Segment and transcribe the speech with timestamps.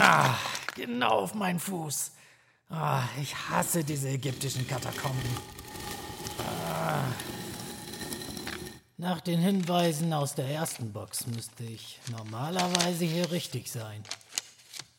[0.00, 0.36] Ah,
[0.74, 2.12] genau auf meinen Fuß.
[2.70, 5.30] Ah, ich hasse diese ägyptischen Katakomben.
[6.38, 7.04] Ah.
[8.96, 14.02] Nach den Hinweisen aus der ersten Box müsste ich normalerweise hier richtig sein.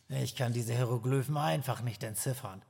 [0.10, 2.61] Ich kann diese Hieroglyphen einfach nicht entziffern.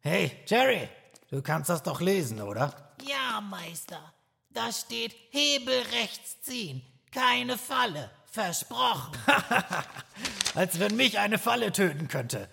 [0.00, 0.88] Hey, Jerry,
[1.30, 2.94] du kannst das doch lesen, oder?
[3.04, 4.12] Ja, Meister.
[4.50, 6.82] Da steht Hebel rechts ziehen.
[7.10, 8.10] Keine Falle.
[8.30, 9.12] Versprochen.
[10.54, 12.48] Als wenn mich eine Falle töten könnte.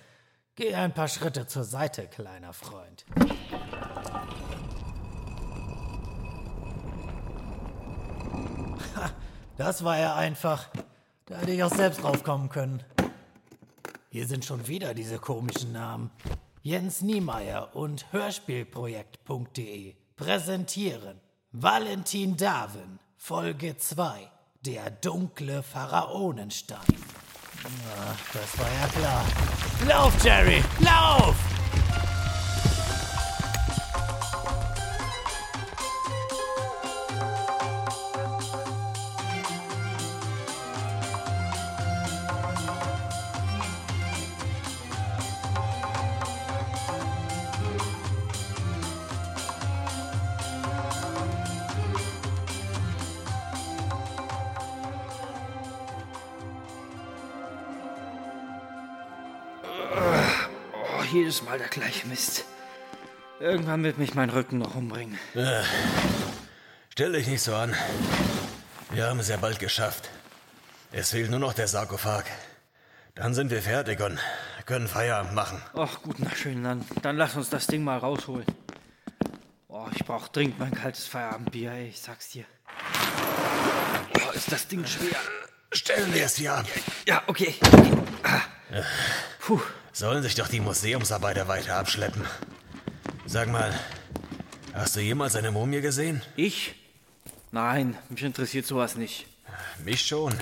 [0.55, 3.05] Geh ein paar Schritte zur Seite, kleiner Freund.
[9.58, 10.70] Das war ja einfach.
[11.25, 12.81] Da hätte ich auch selbst drauf kommen können.
[14.09, 16.11] Hier sind schon wieder diese komischen Namen.
[16.61, 21.20] Jens Niemeyer und Hörspielprojekt.de präsentieren
[21.52, 24.31] Valentin Darwin, Folge 2,
[24.66, 26.80] der dunkle Pharaonenstein.
[27.66, 29.24] Ach, das war ja klar.
[29.88, 31.36] Lauf, Jerry, lauf!
[60.73, 62.45] Oh, jedes Mal der gleiche Mist.
[63.39, 65.17] Irgendwann wird mich mein Rücken noch umbringen.
[66.89, 67.73] Stell dich nicht so an.
[68.91, 70.09] Wir haben es ja bald geschafft.
[70.91, 72.25] Es fehlt nur noch der Sarkophag.
[73.16, 74.19] Dann sind wir fertig und
[74.66, 75.61] können Feierabend machen.
[75.75, 78.45] Ach gut, na schön, dann, dann lass uns das Ding mal rausholen.
[79.67, 82.45] Oh, ich brauch dringend mein kaltes Feierabendbier, ey, ich sag's dir.
[84.25, 85.17] Oh, ist das Ding schwer.
[85.72, 86.66] Stellen wir es hier ab.
[87.07, 87.55] Ja, okay.
[88.23, 88.41] Ah.
[89.50, 89.60] Puh.
[89.94, 92.24] Sollen sich doch die Museumsarbeiter weiter abschleppen.
[93.26, 93.74] Sag mal,
[94.76, 96.22] hast du jemals eine Mumie gesehen?
[96.36, 96.76] Ich?
[97.52, 99.26] Nein, mich interessiert sowas nicht.
[99.84, 100.36] Mich schon.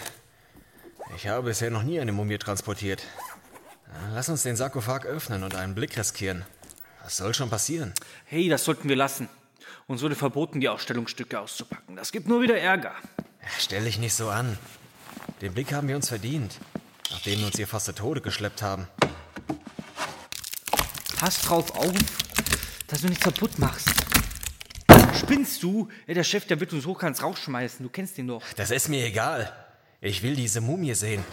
[1.16, 3.02] Ich habe bisher noch nie eine Mumie transportiert.
[4.14, 6.44] Lass uns den Sarkophag öffnen und einen Blick riskieren.
[7.02, 7.94] Was soll schon passieren?
[8.26, 9.30] Hey, das sollten wir lassen.
[9.88, 11.96] Uns wurde verboten, die Ausstellungsstücke auszupacken.
[11.96, 12.94] Das gibt nur wieder Ärger.
[13.58, 14.58] Stell dich nicht so an.
[15.40, 16.60] Den Blick haben wir uns verdient,
[17.12, 18.88] nachdem wir uns hier fast zu Tode geschleppt haben.
[21.18, 21.94] Pass drauf auf,
[22.88, 23.90] dass du nichts kaputt machst.
[25.18, 25.90] Spinnst du?
[26.06, 27.84] Ja, der Chef, der wird uns hochkants rausschmeißen.
[27.84, 28.44] Du kennst ihn doch.
[28.56, 29.52] Das ist mir egal.
[30.00, 31.24] Ich will diese Mumie sehen.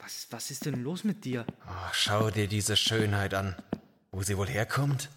[0.00, 1.44] Was, was ist denn los mit dir?
[1.68, 3.54] Oh, schau dir diese Schönheit an.
[4.12, 5.10] Wo sie wohl herkommt?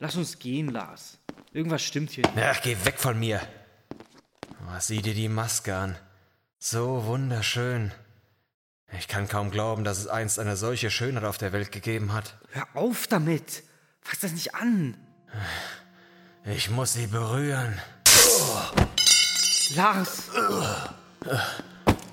[0.00, 1.18] Lass uns gehen, Lars.
[1.52, 2.24] Irgendwas stimmt hier.
[2.36, 3.40] Ach, geh weg von mir.
[4.62, 5.96] Oh, sieh dir die Maske an.
[6.62, 7.90] So wunderschön.
[8.98, 12.36] Ich kann kaum glauben, dass es einst eine solche Schönheit auf der Welt gegeben hat.
[12.50, 13.62] Hör auf damit.
[14.02, 14.94] Fass das nicht an.
[16.44, 17.80] Ich muss sie berühren.
[19.74, 20.24] Lars,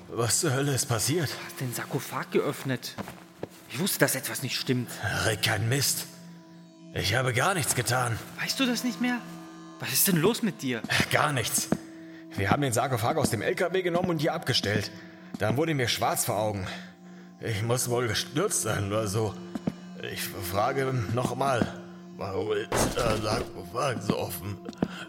[0.08, 1.28] Was zur Hölle ist passiert?
[1.46, 2.94] hast den Sarkophag geöffnet.
[3.70, 4.90] Ich wusste, dass etwas nicht stimmt.
[5.26, 6.06] Rick, kein Mist.
[6.94, 8.18] Ich habe gar nichts getan.
[8.40, 9.18] Weißt du das nicht mehr?
[9.80, 10.80] Was ist denn los mit dir?
[11.10, 11.68] Gar nichts.
[12.38, 14.90] Wir haben den Sarkophag aus dem LKW genommen und hier abgestellt.
[15.38, 16.66] Dann wurde mir schwarz vor Augen.
[17.40, 19.34] Ich muss wohl gestürzt sein oder so.
[20.12, 21.66] Ich frage nochmal.
[22.16, 24.56] Warum ist der Sarkophag so offen?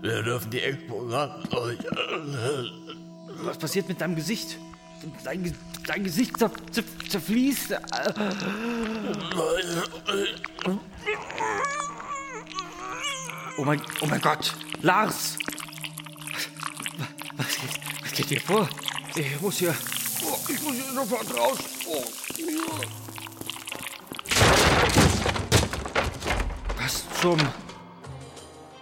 [0.01, 1.85] Wir dürfen die Exponaten doch nicht-
[3.43, 4.57] Was passiert mit deinem Gesicht?
[5.23, 5.55] Dein,
[5.87, 7.77] dein Gesicht zer, zer, zerfließt.
[13.57, 14.53] Oh mein, oh mein Gott.
[14.81, 15.37] Lars.
[17.39, 17.69] Was, geht,
[18.03, 18.69] was geht hier vor?
[19.15, 19.73] Ich muss hier...
[20.25, 21.57] Oh, ich muss hier sofort raus.
[21.87, 22.03] Oh.
[26.77, 27.39] Was zum...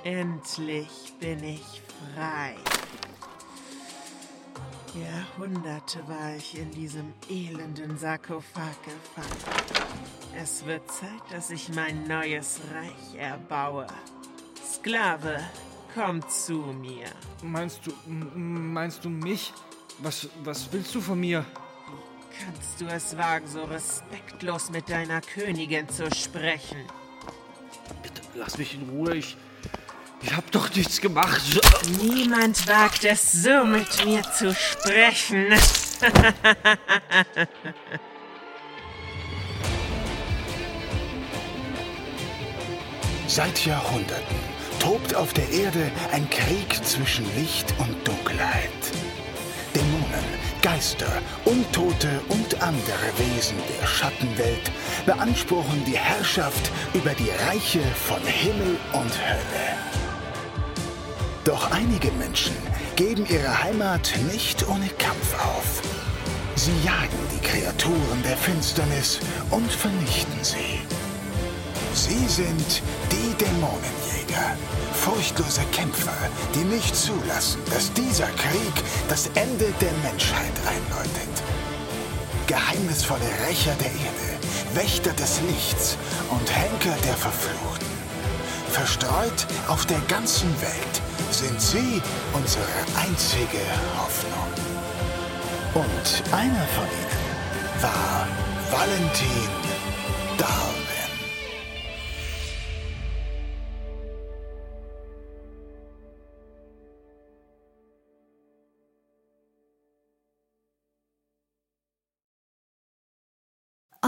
[0.03, 1.83] Endlich bin ich
[2.15, 2.55] frei.
[4.95, 9.77] Jahrhunderte war ich in diesem elenden Sarkophag gefangen.
[10.35, 13.85] Es wird Zeit, dass ich mein neues Reich erbaue.
[14.65, 15.43] Sklave,
[15.97, 17.07] komm zu mir.
[17.41, 19.51] Meinst du, meinst du mich?
[19.99, 21.43] Was, was willst du von mir?
[22.39, 26.77] Kannst du es wagen, so respektlos mit deiner Königin zu sprechen?
[28.03, 29.15] Bitte lass mich in Ruhe.
[29.15, 29.35] Ich,
[30.21, 31.41] ich hab doch nichts gemacht.
[31.99, 35.47] Niemand wagt es so mit mir zu sprechen.
[43.27, 44.56] Seit Jahrhunderten
[44.87, 48.69] tobt auf der Erde ein Krieg zwischen Licht und Dunkelheit.
[49.75, 50.25] Dämonen,
[50.61, 51.11] Geister,
[51.43, 54.71] Untote und andere Wesen der Schattenwelt
[55.05, 59.67] beanspruchen die Herrschaft über die Reiche von Himmel und Hölle.
[61.43, 62.55] Doch einige Menschen
[62.95, 65.81] geben ihre Heimat nicht ohne Kampf auf.
[66.55, 69.19] Sie jagen die Kreaturen der Finsternis
[69.51, 70.79] und vernichten sie.
[71.93, 74.55] Sie sind die Dämonenjäger,
[75.07, 76.17] furchtlose Kämpfer,
[76.53, 78.73] die nicht zulassen, dass dieser Krieg
[79.07, 81.35] das Ende der Menschheit einläutet.
[82.45, 84.29] Geheimnisvolle Rächer der Erde,
[84.73, 85.97] Wächter des Lichts
[86.29, 87.87] und Henker der Verfluchten.
[88.69, 91.01] Verstreut auf der ganzen Welt
[91.31, 92.01] sind sie
[92.33, 92.65] unsere
[92.97, 93.63] einzige
[93.97, 94.51] Hoffnung.
[95.73, 98.27] Und einer von ihnen war
[98.71, 99.49] Valentin
[100.37, 100.86] Darwin.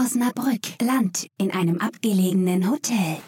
[0.00, 3.18] Osnabrück, Land, in einem abgelegenen Hotel.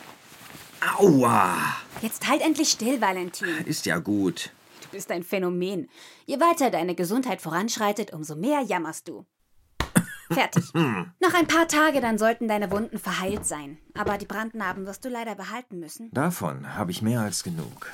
[0.96, 1.54] Aua!
[2.00, 3.66] Jetzt halt endlich still, Valentin.
[3.66, 4.50] Ist ja gut.
[4.80, 5.90] Du bist ein Phänomen.
[6.24, 9.26] Je weiter deine Gesundheit voranschreitet, umso mehr jammerst du.
[10.30, 10.64] Fertig.
[10.74, 13.76] Noch ein paar Tage, dann sollten deine Wunden verheilt sein.
[13.92, 16.10] Aber die Brandnarben wirst du leider behalten müssen.
[16.12, 17.90] Davon habe ich mehr als genug.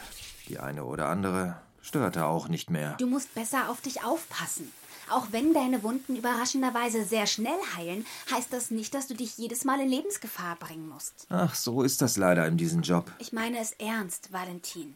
[0.48, 2.96] Die eine oder andere störte auch nicht mehr.
[2.98, 4.72] Du musst besser auf dich aufpassen.
[5.10, 9.64] Auch wenn deine Wunden überraschenderweise sehr schnell heilen, heißt das nicht, dass du dich jedes
[9.64, 11.26] Mal in Lebensgefahr bringen musst.
[11.30, 13.10] Ach, so ist das leider in diesem Job.
[13.18, 14.94] Ich meine es ernst, Valentin.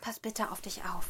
[0.00, 1.06] Pass bitte auf dich auf.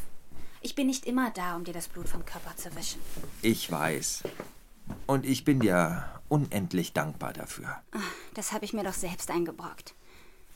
[0.61, 3.01] Ich bin nicht immer da, um dir das Blut vom Körper zu wischen.
[3.41, 4.25] Ich weiß.
[5.07, 7.81] Und ich bin dir unendlich dankbar dafür.
[8.35, 9.95] Das habe ich mir doch selbst eingebrockt.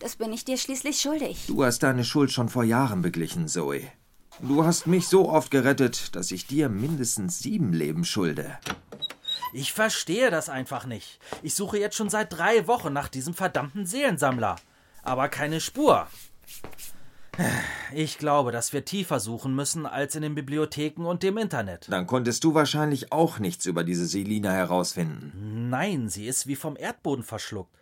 [0.00, 1.46] Das bin ich dir schließlich schuldig.
[1.46, 3.90] Du hast deine Schuld schon vor Jahren beglichen, Zoe.
[4.40, 8.58] Du hast mich so oft gerettet, dass ich dir mindestens sieben Leben schulde.
[9.52, 11.20] Ich verstehe das einfach nicht.
[11.42, 14.56] Ich suche jetzt schon seit drei Wochen nach diesem verdammten Seelensammler.
[15.02, 16.08] Aber keine Spur.
[17.92, 21.86] Ich glaube, dass wir tiefer suchen müssen als in den Bibliotheken und dem Internet.
[21.90, 25.69] Dann konntest du wahrscheinlich auch nichts über diese Selina herausfinden.
[25.69, 27.75] Nein, sie ist wie vom Erdboden verschluckt.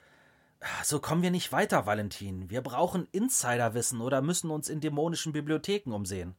[0.84, 2.48] So kommen wir nicht weiter, Valentin.
[2.48, 6.34] Wir brauchen Insiderwissen oder müssen uns in dämonischen Bibliotheken umsehen.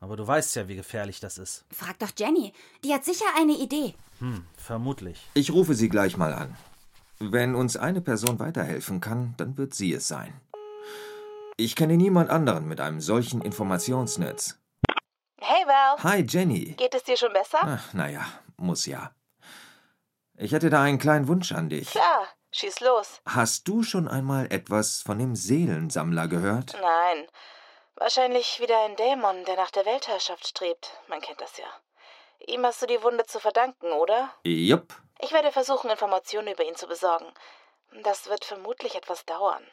[0.00, 1.64] Aber du weißt ja, wie gefährlich das ist.
[1.72, 2.52] Frag doch Jenny.
[2.84, 3.94] Die hat sicher eine Idee.
[4.20, 5.20] Hm, vermutlich.
[5.34, 6.56] Ich rufe sie gleich mal an.
[7.18, 10.40] Wenn uns eine Person weiterhelfen kann, dann wird sie es sein.
[11.56, 14.58] Ich kenne niemand anderen mit einem solchen Informationsnetz.
[15.40, 16.74] Hey Val, Hi, Jenny.
[16.76, 17.58] geht es dir schon besser?
[17.62, 18.24] Ach, naja,
[18.56, 19.10] muss ja.
[20.36, 21.90] Ich hätte da einen kleinen Wunsch an dich.
[21.90, 23.20] Klar, schieß los.
[23.26, 26.74] Hast du schon einmal etwas von dem Seelensammler gehört?
[26.80, 27.26] Nein,
[28.00, 30.90] wahrscheinlich wieder ein Dämon, der nach der Weltherrschaft strebt.
[31.08, 31.66] Man kennt das ja.
[32.46, 34.32] Ihm hast du die Wunde zu verdanken, oder?
[34.44, 34.94] Jupp.
[35.20, 37.32] Ich werde versuchen, Informationen über ihn zu besorgen.
[38.02, 39.66] Das wird vermutlich etwas dauern.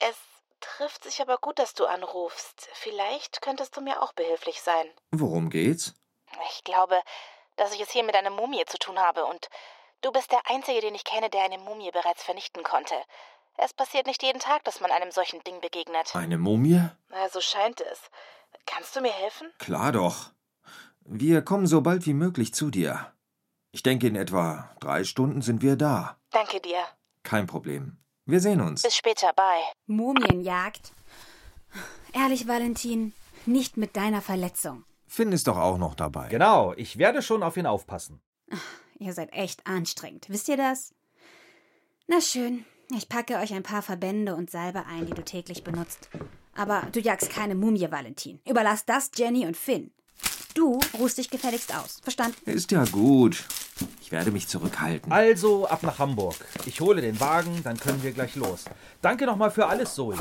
[0.00, 0.16] Es
[0.60, 2.68] trifft sich aber gut, dass du anrufst.
[2.74, 4.90] Vielleicht könntest du mir auch behilflich sein.
[5.10, 5.94] Worum geht's?
[6.50, 7.00] Ich glaube,
[7.56, 9.48] dass ich es hier mit einer Mumie zu tun habe und
[10.02, 12.94] du bist der Einzige, den ich kenne, der eine Mumie bereits vernichten konnte.
[13.60, 16.14] Es passiert nicht jeden Tag, dass man einem solchen Ding begegnet.
[16.14, 16.80] Eine Mumie?
[17.10, 17.98] Na, so scheint es.
[18.66, 19.48] Kannst du mir helfen?
[19.58, 20.30] Klar doch.
[21.04, 23.12] Wir kommen so bald wie möglich zu dir.
[23.72, 26.18] Ich denke, in etwa drei Stunden sind wir da.
[26.30, 26.84] Danke dir.
[27.24, 27.96] Kein Problem.
[28.26, 28.82] Wir sehen uns.
[28.82, 29.64] Bis später, bye.
[29.86, 30.92] Mumienjagd?
[32.12, 33.12] Ehrlich, Valentin,
[33.44, 34.84] nicht mit deiner Verletzung.
[35.08, 36.28] Finn ist doch auch noch dabei.
[36.28, 38.22] Genau, ich werde schon auf ihn aufpassen.
[38.98, 40.94] Ihr seid echt anstrengend, wisst ihr das?
[42.06, 42.64] Na schön,
[42.96, 46.08] ich packe euch ein paar Verbände und Salbe ein, die du täglich benutzt.
[46.54, 48.40] Aber du jagst keine Mumie, Valentin.
[48.48, 49.90] Überlass das Jenny und Finn.
[50.54, 52.00] Du ruhst dich gefälligst aus.
[52.02, 52.50] Verstanden?
[52.50, 53.44] Ist ja gut.
[54.00, 55.12] Ich werde mich zurückhalten.
[55.12, 56.34] Also ab nach Hamburg.
[56.66, 58.64] Ich hole den Wagen, dann können wir gleich los.
[59.02, 60.16] Danke nochmal für alles, Zoe.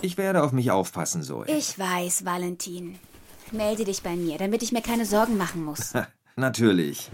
[0.00, 1.46] Ich werde auf mich aufpassen, Zoe.
[1.46, 2.98] Ich weiß, Valentin.
[3.52, 5.92] Melde dich bei mir, damit ich mir keine Sorgen machen muss.
[6.36, 7.10] Natürlich.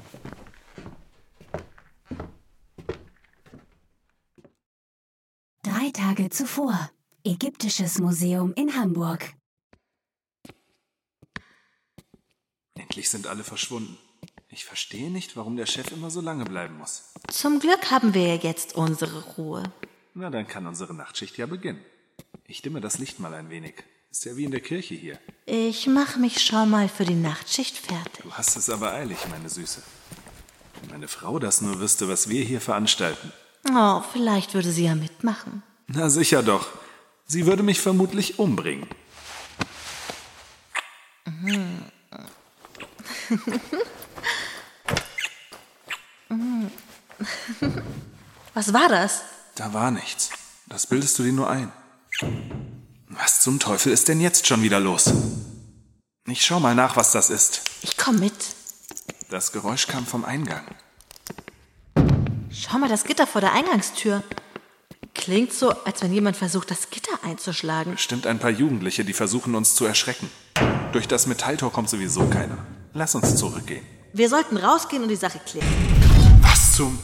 [5.62, 6.91] Drei Tage zuvor.
[7.25, 9.35] Ägyptisches Museum in Hamburg.
[12.75, 13.99] Endlich sind alle verschwunden.
[14.50, 17.12] Ich verstehe nicht, warum der Chef immer so lange bleiben muss.
[17.29, 19.65] Zum Glück haben wir ja jetzt unsere Ruhe.
[20.15, 21.85] Na, dann kann unsere Nachtschicht ja beginnen.
[22.47, 23.75] Ich dimme das Licht mal ein wenig.
[24.11, 25.19] Ist ja wie in der Kirche hier.
[25.45, 28.23] Ich mache mich schon mal für die Nachtschicht fertig.
[28.23, 29.83] Du hast es aber eilig, meine Süße.
[30.81, 33.33] Wenn meine Frau das nur wüsste, was wir hier veranstalten.
[33.71, 35.62] Oh, vielleicht würde sie ja mitmachen.
[35.87, 36.69] Na sicher doch.
[37.27, 38.87] Sie würde mich vermutlich umbringen.
[48.55, 49.23] Was war das?
[49.55, 50.31] Da war nichts.
[50.67, 51.73] Das bildest du dir nur ein.
[53.09, 55.12] Was zum Teufel ist denn jetzt schon wieder los?
[56.27, 57.62] Ich schau mal nach, was das ist.
[57.83, 58.35] Ich komm mit.
[59.31, 60.65] Das Geräusch kam vom Eingang.
[62.50, 64.23] Schau mal das Gitter vor der Eingangstür.
[65.14, 67.93] Klingt so, als wenn jemand versucht, das Gitter einzuschlagen.
[67.93, 70.31] Bestimmt ein paar Jugendliche, die versuchen, uns zu erschrecken.
[70.93, 72.59] Durch das Metalltor kommt sowieso keiner.
[72.95, 73.85] Lass uns zurückgehen.
[74.12, 75.69] Wir sollten rausgehen und die Sache klären.
[76.40, 76.99] Was zum...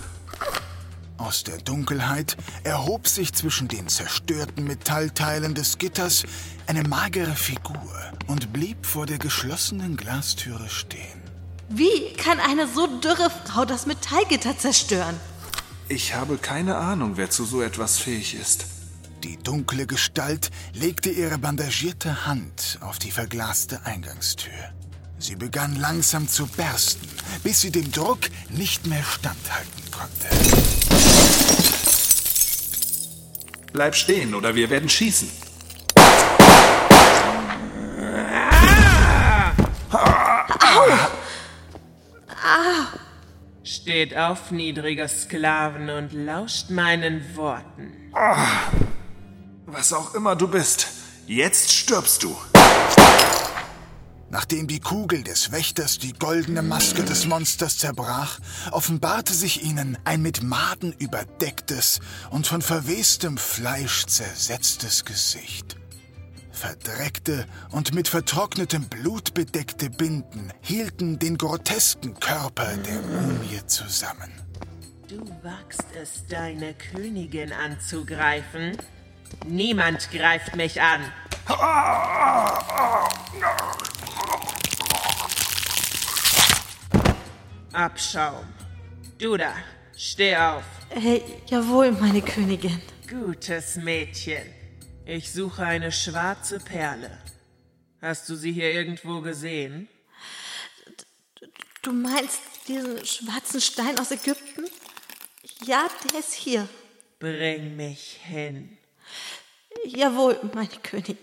[1.18, 6.24] Aus der Dunkelheit erhob sich zwischen den zerstörten Metallteilen des Gitters
[6.66, 11.22] eine magere Figur und blieb vor der geschlossenen Glastüre stehen.
[11.68, 15.18] Wie kann eine so dürre Frau das Metallgitter zerstören?
[15.88, 18.66] Ich habe keine Ahnung, wer zu so etwas fähig ist.
[19.22, 24.52] Die dunkle Gestalt legte ihre bandagierte Hand auf die verglaste Eingangstür.
[25.18, 27.06] Sie begann langsam zu bersten,
[27.42, 30.28] bis sie dem Druck nicht mehr standhalten konnte.
[33.72, 35.43] Bleib stehen oder wir werden schießen.
[43.84, 47.92] Steht auf, niedriger Sklaven, und lauscht meinen Worten.
[49.66, 50.86] Was auch immer du bist,
[51.26, 52.34] jetzt stirbst du.
[54.30, 58.38] Nachdem die Kugel des Wächters die goldene Maske des Monsters zerbrach,
[58.72, 62.00] offenbarte sich ihnen ein mit Maden überdecktes
[62.30, 65.76] und von verwestem Fleisch zersetztes Gesicht.
[66.64, 74.32] Verdreckte und mit vertrocknetem Blut bedeckte Binden hielten den grotesken Körper der Mumie zusammen.
[75.06, 78.78] Du wagst es, deine Königin anzugreifen?
[79.46, 81.02] Niemand greift mich an.
[87.74, 88.46] Abschaum.
[89.18, 89.52] Du da,
[89.94, 90.64] steh auf.
[90.88, 92.80] Hey, jawohl, meine Königin.
[93.06, 94.63] Gutes Mädchen.
[95.06, 97.10] Ich suche eine schwarze Perle.
[98.00, 99.88] Hast du sie hier irgendwo gesehen?
[101.82, 104.64] Du meinst diesen schwarzen Stein aus Ägypten?
[105.66, 106.66] Ja, der ist hier.
[107.18, 108.78] Bring mich hin.
[109.84, 111.18] Jawohl, meine Königin.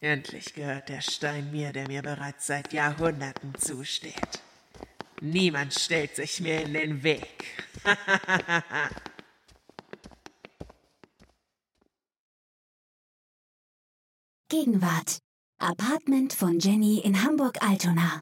[0.00, 4.14] Endlich gehört der Stein mir, der mir bereits seit Jahrhunderten zusteht.
[5.20, 7.44] Niemand stellt sich mir in den Weg.
[14.50, 15.18] Gegenwart.
[15.58, 18.20] Apartment von Jenny in Hamburg-Altona.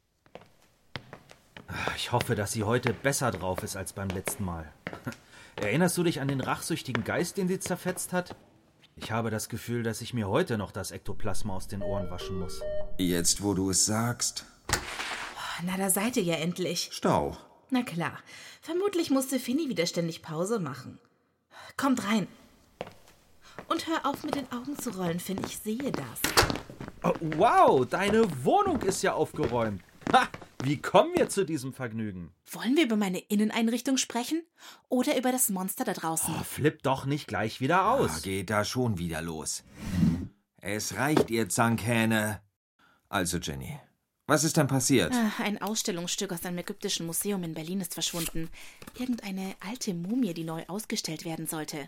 [1.95, 4.69] Ich hoffe, dass sie heute besser drauf ist als beim letzten Mal.
[5.55, 8.35] Erinnerst du dich an den rachsüchtigen Geist, den sie zerfetzt hat?
[8.97, 12.39] Ich habe das Gefühl, dass ich mir heute noch das Ektoplasma aus den Ohren waschen
[12.39, 12.61] muss.
[12.97, 14.43] Jetzt, wo du es sagst.
[15.63, 16.89] Na, da seid ihr ja endlich.
[16.91, 17.37] Stau.
[17.69, 18.19] Na klar.
[18.61, 20.99] Vermutlich musste Finny wieder ständig Pause machen.
[21.77, 22.27] Kommt rein.
[23.67, 25.39] Und hör auf, mit den Augen zu rollen, Finn.
[25.45, 26.21] Ich sehe das.
[27.03, 29.81] Oh, wow, deine Wohnung ist ja aufgeräumt.
[30.13, 30.27] Ha,
[30.63, 32.33] wie kommen wir zu diesem Vergnügen?
[32.51, 34.43] Wollen wir über meine Inneneinrichtung sprechen?
[34.89, 36.33] Oder über das Monster da draußen?
[36.37, 38.11] Oh, flipp doch nicht gleich wieder aus.
[38.17, 39.63] Ah, geht da schon wieder los.
[40.61, 42.41] Es reicht, ihr Zankhähne.
[43.09, 43.79] Also, Jenny,
[44.27, 45.13] was ist denn passiert?
[45.13, 48.49] Ah, Ein Ausstellungsstück aus einem ägyptischen Museum in Berlin ist verschwunden.
[48.99, 51.87] Irgendeine alte Mumie, die neu ausgestellt werden sollte.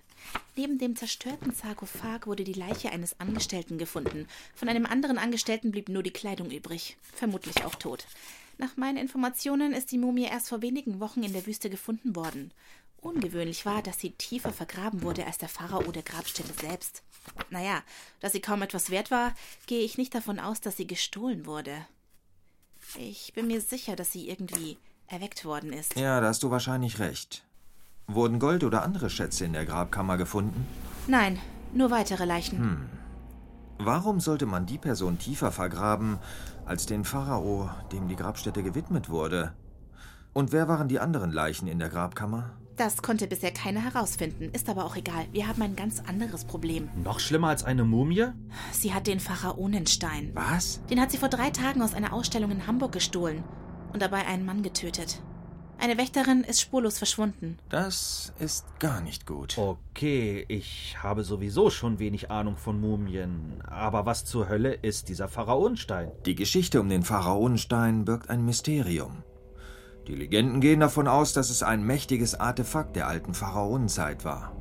[0.56, 4.26] Neben dem zerstörten Sarkophag wurde die Leiche eines Angestellten gefunden.
[4.56, 6.98] Von einem anderen Angestellten blieb nur die Kleidung übrig.
[7.02, 8.06] Vermutlich auch tot.
[8.58, 12.52] Nach meinen Informationen ist die Mumie erst vor wenigen Wochen in der Wüste gefunden worden.
[13.02, 17.04] Ungewöhnlich war, dass sie tiefer vergraben wurde als der Pharao der Grabstätte selbst.
[17.50, 17.84] Naja,
[18.20, 19.34] dass sie kaum etwas wert war,
[19.68, 21.86] gehe ich nicht davon aus, dass sie gestohlen wurde.
[22.98, 24.78] Ich bin mir sicher, dass sie irgendwie
[25.08, 25.96] erweckt worden ist.
[25.96, 27.44] Ja, da hast du wahrscheinlich recht.
[28.08, 30.66] Wurden Gold oder andere Schätze in der Grabkammer gefunden?
[31.08, 31.40] Nein,
[31.74, 32.58] nur weitere Leichen.
[32.58, 32.90] Hm.
[33.78, 36.18] Warum sollte man die Person tiefer vergraben
[36.66, 39.54] als den Pharao, dem die Grabstätte gewidmet wurde?
[40.34, 42.52] Und wer waren die anderen Leichen in der Grabkammer?
[42.80, 45.26] Das konnte bisher keiner herausfinden, ist aber auch egal.
[45.34, 46.88] Wir haben ein ganz anderes Problem.
[47.04, 48.28] Noch schlimmer als eine Mumie?
[48.72, 50.32] Sie hat den Pharaonenstein.
[50.34, 50.80] Was?
[50.90, 53.44] Den hat sie vor drei Tagen aus einer Ausstellung in Hamburg gestohlen
[53.92, 55.22] und dabei einen Mann getötet.
[55.78, 57.58] Eine Wächterin ist spurlos verschwunden.
[57.68, 59.58] Das ist gar nicht gut.
[59.58, 63.62] Okay, ich habe sowieso schon wenig Ahnung von Mumien.
[63.68, 66.14] Aber was zur Hölle ist dieser Pharaonenstein?
[66.26, 69.24] Die Geschichte um den Pharaonenstein birgt ein Mysterium.
[70.10, 74.56] Die Legenden gehen davon aus, dass es ein mächtiges Artefakt der alten Pharaonenzeit war.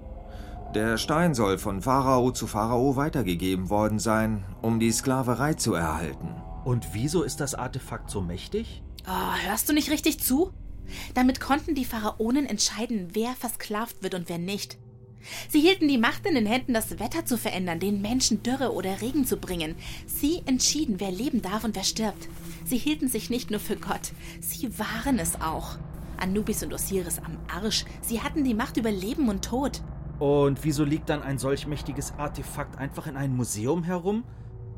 [0.74, 6.34] Der Stein soll von Pharao zu Pharao weitergegeben worden sein, um die Sklaverei zu erhalten.
[6.64, 8.82] Und wieso ist das Artefakt so mächtig?
[9.06, 10.52] Oh, hörst du nicht richtig zu?
[11.14, 14.76] Damit konnten die Pharaonen entscheiden, wer versklavt wird und wer nicht.
[15.48, 19.00] Sie hielten die Macht in den Händen, das Wetter zu verändern, den Menschen Dürre oder
[19.00, 19.74] Regen zu bringen.
[20.06, 22.28] Sie entschieden, wer leben darf und wer stirbt.
[22.64, 25.78] Sie hielten sich nicht nur für Gott, sie waren es auch.
[26.18, 29.82] Anubis und Osiris am Arsch, sie hatten die Macht über Leben und Tod.
[30.18, 34.24] Und wieso liegt dann ein solch mächtiges Artefakt einfach in einem Museum herum?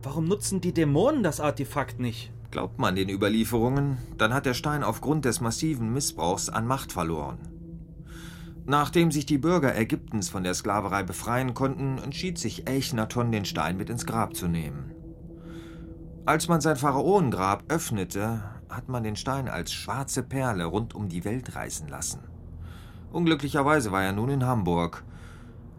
[0.03, 2.31] Warum nutzen die Dämonen das Artefakt nicht?
[2.51, 7.39] Glaubt man den Überlieferungen, dann hat der Stein aufgrund des massiven Missbrauchs an Macht verloren.
[8.71, 13.77] Nachdem sich die Bürger Ägyptens von der Sklaverei befreien konnten, entschied sich Echnaton, den Stein
[13.77, 14.95] mit ins Grab zu nehmen.
[16.25, 21.25] Als man sein Pharaonengrab öffnete, hat man den Stein als schwarze Perle rund um die
[21.25, 22.21] Welt reißen lassen.
[23.11, 25.03] Unglücklicherweise war er nun in Hamburg.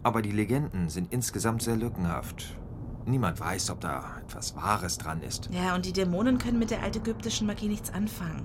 [0.02, 2.58] Aber die Legenden sind insgesamt sehr lückenhaft.
[3.06, 5.48] Niemand weiß, ob da etwas Wahres dran ist.
[5.50, 8.44] Ja, und die Dämonen können mit der altägyptischen Magie nichts anfangen.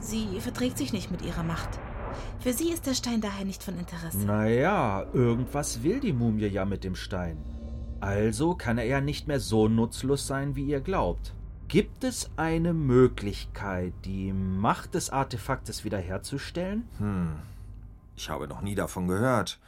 [0.00, 1.80] Sie verträgt sich nicht mit ihrer Macht.
[2.40, 4.18] Für sie ist der Stein daher nicht von Interesse.
[4.18, 7.38] Naja, irgendwas will die Mumie ja mit dem Stein.
[8.00, 11.34] Also kann er ja nicht mehr so nutzlos sein, wie ihr glaubt.
[11.68, 16.88] Gibt es eine Möglichkeit, die Macht des Artefaktes wiederherzustellen?
[16.98, 17.36] Hm,
[18.16, 19.58] ich habe noch nie davon gehört.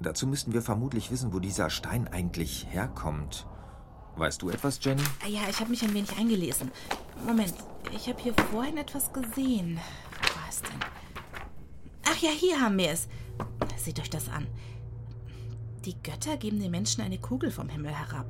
[0.00, 3.46] Dazu müssten wir vermutlich wissen, wo dieser Stein eigentlich herkommt.
[4.16, 5.02] Weißt du etwas, Jenny?
[5.24, 6.70] Ah Ja, ich habe mich ein wenig eingelesen.
[7.26, 7.54] Moment,
[7.94, 9.78] ich habe hier vorhin etwas gesehen.
[10.20, 10.80] Wo war es denn?
[12.14, 13.08] Ach ja, hier haben wir es.
[13.76, 14.46] Seht euch das an.
[15.84, 18.26] Die Götter geben den Menschen eine Kugel vom Himmel herab.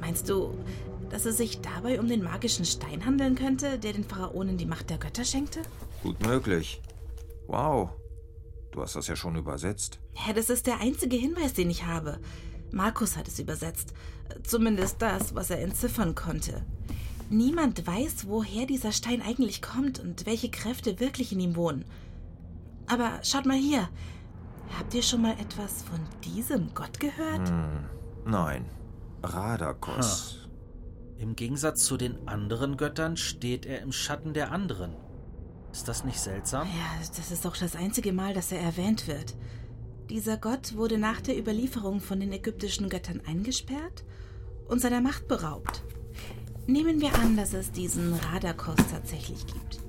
[0.00, 0.54] Meinst du,
[1.10, 4.88] dass es sich dabei um den magischen Stein handeln könnte, der den Pharaonen die Macht
[4.88, 5.60] der Götter schenkte?
[6.02, 6.80] Gut möglich.
[7.46, 7.90] Wow.
[8.72, 9.98] Du hast das ja schon übersetzt.
[10.26, 12.18] Ja, das ist der einzige Hinweis, den ich habe.
[12.70, 13.92] Markus hat es übersetzt.
[14.44, 16.64] Zumindest das, was er entziffern konnte.
[17.28, 21.84] Niemand weiß, woher dieser Stein eigentlich kommt und welche Kräfte wirklich in ihm wohnen.
[22.88, 23.88] Aber schaut mal hier.
[24.78, 27.48] Habt ihr schon mal etwas von diesem Gott gehört?
[27.48, 27.84] Hm,
[28.26, 28.64] nein.
[29.22, 30.48] Radakos.
[31.18, 34.94] Im Gegensatz zu den anderen Göttern steht er im Schatten der anderen.
[35.72, 36.66] Ist das nicht seltsam?
[36.68, 39.36] Ja, das ist auch das einzige Mal, dass er erwähnt wird.
[40.08, 44.04] Dieser Gott wurde nach der Überlieferung von den ägyptischen Göttern eingesperrt
[44.66, 45.82] und seiner Macht beraubt.
[46.66, 49.80] Nehmen wir an, dass es diesen Radakos tatsächlich gibt.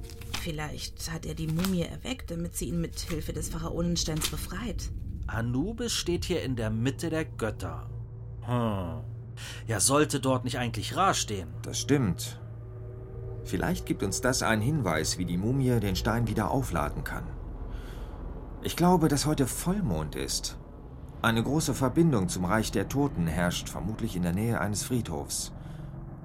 [0.49, 4.89] Vielleicht hat er die Mumie erweckt, damit sie ihn mit Hilfe des Pharaonensteins befreit.
[5.27, 7.87] Anubis steht hier in der Mitte der Götter.
[8.41, 9.03] Hm.
[9.67, 11.49] Ja, sollte dort nicht eigentlich Ra stehen?
[11.61, 12.41] Das stimmt.
[13.43, 17.27] Vielleicht gibt uns das einen Hinweis, wie die Mumie den Stein wieder aufladen kann.
[18.63, 20.57] Ich glaube, dass heute Vollmond ist.
[21.21, 25.51] Eine große Verbindung zum Reich der Toten herrscht vermutlich in der Nähe eines Friedhofs.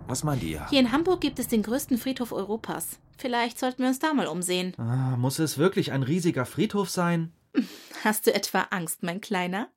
[0.06, 0.66] Was meint ihr?
[0.68, 2.98] Hier in Hamburg gibt es den größten Friedhof Europas.
[3.16, 4.74] Vielleicht sollten wir uns da mal umsehen.
[4.76, 7.32] Ah, muss es wirklich ein riesiger Friedhof sein?
[8.04, 9.68] Hast du etwa Angst, mein Kleiner?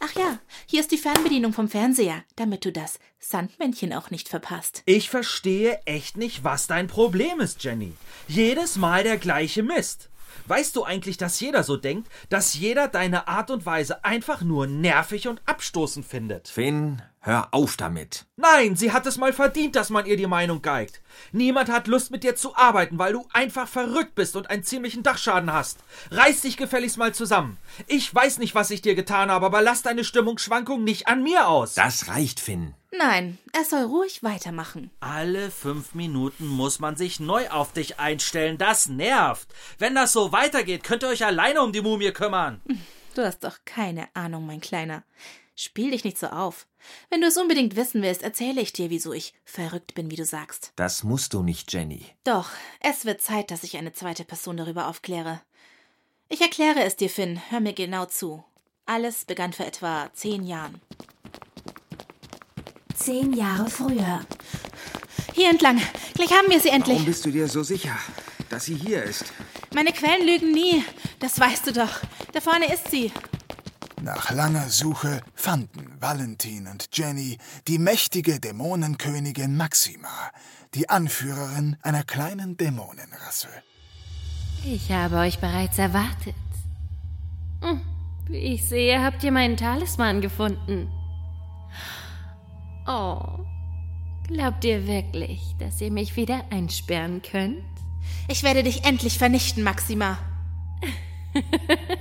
[0.00, 4.82] Ach ja, hier ist die Fernbedienung vom Fernseher, damit du das Sandmännchen auch nicht verpasst.
[4.84, 7.92] Ich verstehe echt nicht, was dein Problem ist, Jenny.
[8.26, 10.10] Jedes Mal der gleiche Mist.
[10.46, 14.66] Weißt du eigentlich, dass jeder so denkt, dass jeder deine Art und Weise einfach nur
[14.66, 16.48] nervig und abstoßend findet?
[16.48, 18.26] Finn, hör auf damit.
[18.36, 21.00] Nein, sie hat es mal verdient, dass man ihr die Meinung geigt.
[21.32, 25.02] Niemand hat Lust mit dir zu arbeiten, weil du einfach verrückt bist und einen ziemlichen
[25.02, 25.78] Dachschaden hast.
[26.10, 27.58] Reiß dich gefälligst mal zusammen.
[27.86, 31.48] Ich weiß nicht, was ich dir getan habe, aber lass deine Stimmungsschwankung nicht an mir
[31.48, 31.74] aus.
[31.74, 32.74] Das reicht, Finn.
[32.96, 34.90] Nein, er soll ruhig weitermachen.
[35.00, 38.58] Alle fünf Minuten muss man sich neu auf dich einstellen.
[38.58, 39.48] Das nervt.
[39.78, 42.60] Wenn das so weitergeht, könnt ihr euch alleine um die Mumie kümmern.
[43.14, 45.04] Du hast doch keine Ahnung, mein Kleiner.
[45.54, 46.66] Spiel dich nicht so auf.
[47.08, 50.24] Wenn du es unbedingt wissen willst, erzähle ich dir, wieso ich verrückt bin, wie du
[50.24, 50.72] sagst.
[50.76, 52.04] Das musst du nicht, Jenny.
[52.24, 52.50] Doch,
[52.80, 55.40] es wird Zeit, dass ich eine zweite Person darüber aufkläre.
[56.28, 57.40] Ich erkläre es dir, Finn.
[57.50, 58.44] Hör mir genau zu.
[58.86, 60.80] Alles begann vor etwa zehn Jahren.
[63.04, 64.20] Zehn Jahre früher.
[65.34, 65.80] Hier entlang.
[66.14, 66.98] Gleich haben wir sie endlich.
[66.98, 67.96] Warum bist du dir so sicher,
[68.48, 69.32] dass sie hier ist?
[69.74, 70.84] Meine Quellen lügen nie.
[71.18, 71.90] Das weißt du doch.
[72.32, 73.10] Da vorne ist sie.
[74.00, 80.30] Nach langer Suche fanden Valentin und Jenny die mächtige Dämonenkönigin Maxima,
[80.74, 83.48] die Anführerin einer kleinen Dämonenrasse.
[84.64, 86.36] Ich habe euch bereits erwartet.
[87.62, 87.80] Hm,
[88.28, 90.88] Wie ich sehe, habt ihr meinen Talisman gefunden.
[92.86, 93.44] Oh,
[94.26, 97.62] glaubt ihr wirklich, dass ihr mich wieder einsperren könnt?
[98.28, 100.18] Ich werde dich endlich vernichten, Maxima.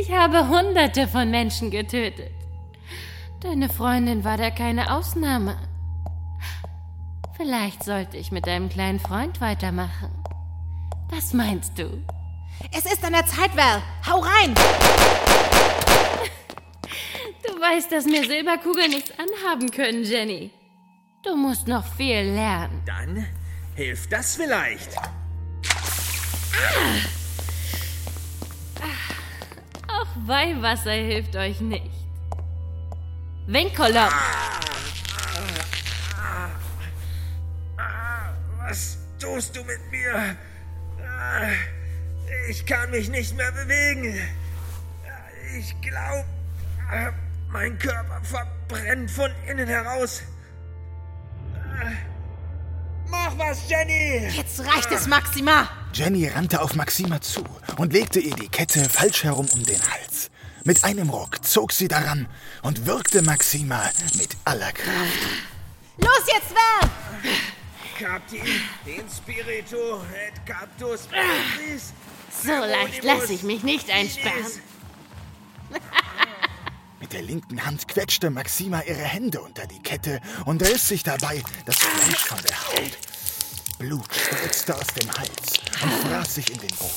[0.00, 2.32] Ich habe hunderte von Menschen getötet.
[3.40, 5.56] Deine Freundin war da keine Ausnahme.
[7.36, 10.10] Vielleicht sollte ich mit deinem kleinen Freund weitermachen.
[11.10, 12.02] Was meinst du?
[12.72, 13.82] Es ist an der Zeit, Val.
[14.06, 14.54] Hau rein!
[17.62, 20.50] Du weißt, dass mir Silberkugeln nichts anhaben können, Jenny.
[21.22, 22.82] Du musst noch viel lernen.
[22.84, 23.24] Dann
[23.76, 24.96] hilft das vielleicht.
[28.80, 29.04] Ah!
[29.86, 31.92] Auch Weihwasser hilft euch nicht.
[33.46, 34.12] Winkolop!
[38.58, 40.36] Was tust du mit mir?
[42.50, 44.20] Ich kann mich nicht mehr bewegen.
[45.56, 46.24] Ich glaube,
[47.52, 50.22] mein Körper verbrennt von innen heraus.
[53.06, 54.28] Mach was, Jenny!
[54.34, 55.68] Jetzt reicht es, Maxima!
[55.92, 57.44] Jenny rannte auf Maxima zu
[57.76, 60.30] und legte ihr die Kette falsch herum um den Hals.
[60.64, 62.26] Mit einem Ruck zog sie daran
[62.62, 65.18] und wirkte Maxima mit aller Kraft.
[65.98, 66.90] Los jetzt, Val!
[67.98, 68.40] Capti,
[68.86, 69.76] den Spiritu
[70.26, 71.08] et Captus.
[72.42, 74.46] So leicht lasse ich mich nicht einsperren.
[77.02, 81.42] Mit der linken Hand quetschte Maxima ihre Hände unter die Kette und riss sich dabei
[81.66, 82.98] das Fleisch von der Haut.
[83.76, 86.92] Blut spritzte aus dem Hals und fraß sich in den Boden.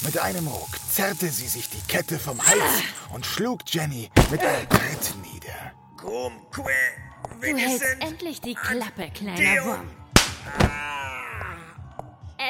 [0.00, 2.82] Mit einem Ruck zerrte sie sich die Kette vom Hals
[3.14, 5.72] und schlug Jenny mit einem Tritt nieder.
[5.96, 6.72] Cumque
[7.40, 9.90] Du hältst endlich die Klappe, kleiner Wurm.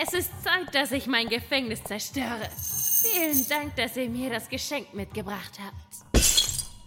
[0.03, 2.49] Es ist Zeit, dass ich mein Gefängnis zerstöre.
[3.03, 6.12] Vielen Dank, dass ihr mir das Geschenk mitgebracht habt.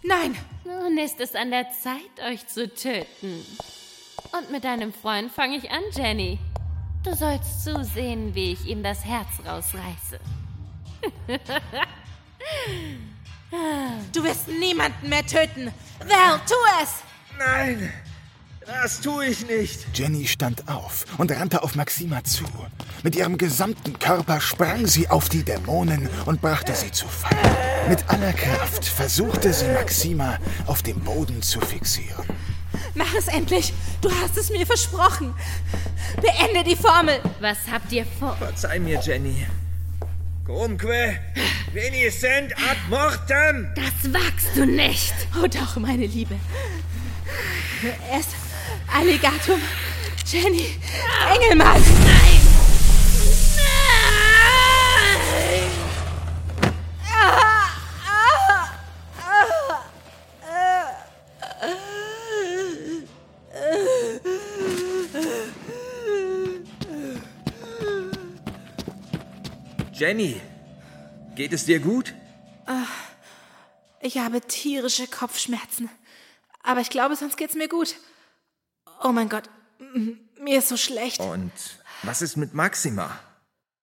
[0.06, 0.36] Nein!
[0.64, 3.44] Nun ist es an der Zeit, euch zu töten.
[4.32, 6.38] Und mit deinem Freund fange ich an, Jenny.
[7.02, 10.20] Du sollst zusehen, wie ich ihm das Herz rausreiße.
[14.12, 15.72] du wirst niemanden mehr töten.
[16.00, 17.02] Val, tu es!
[17.38, 17.92] Nein,
[18.66, 19.86] das tue ich nicht.
[19.94, 22.44] Jenny stand auf und rannte auf Maxima zu.
[23.02, 27.36] Mit ihrem gesamten Körper sprang sie auf die Dämonen und brachte sie zu Fall.
[27.88, 32.26] Mit aller Kraft versuchte sie Maxima auf dem Boden zu fixieren.
[32.94, 33.72] Mach es endlich!
[34.00, 35.34] Du hast es mir versprochen!
[36.20, 37.20] Beende die Formel!
[37.40, 38.36] Was habt ihr vor?
[38.36, 39.46] Verzeih mir, Jenny.
[40.46, 41.18] Cumque,
[41.72, 43.68] veniscent ad mortem!
[43.74, 45.14] Das wagst du nicht!
[45.42, 46.36] Oh doch, meine Liebe.
[48.12, 48.26] Es
[48.92, 49.60] Alligatum,
[50.26, 50.76] Jenny,
[51.34, 51.80] Engelmann!
[51.80, 52.40] Nein!
[53.56, 54.00] Nein!
[57.10, 57.68] Ah,
[58.06, 58.68] ah,
[59.22, 59.82] ah,
[69.92, 70.40] Jenny,
[71.34, 72.14] geht es dir gut?
[74.06, 75.90] Ich habe tierische Kopfschmerzen.
[76.62, 77.96] Aber ich glaube, sonst geht's mir gut.
[79.02, 79.44] Oh mein Gott,
[80.40, 81.20] mir ist so schlecht.
[81.20, 81.52] Und
[82.02, 83.18] was ist mit Maxima?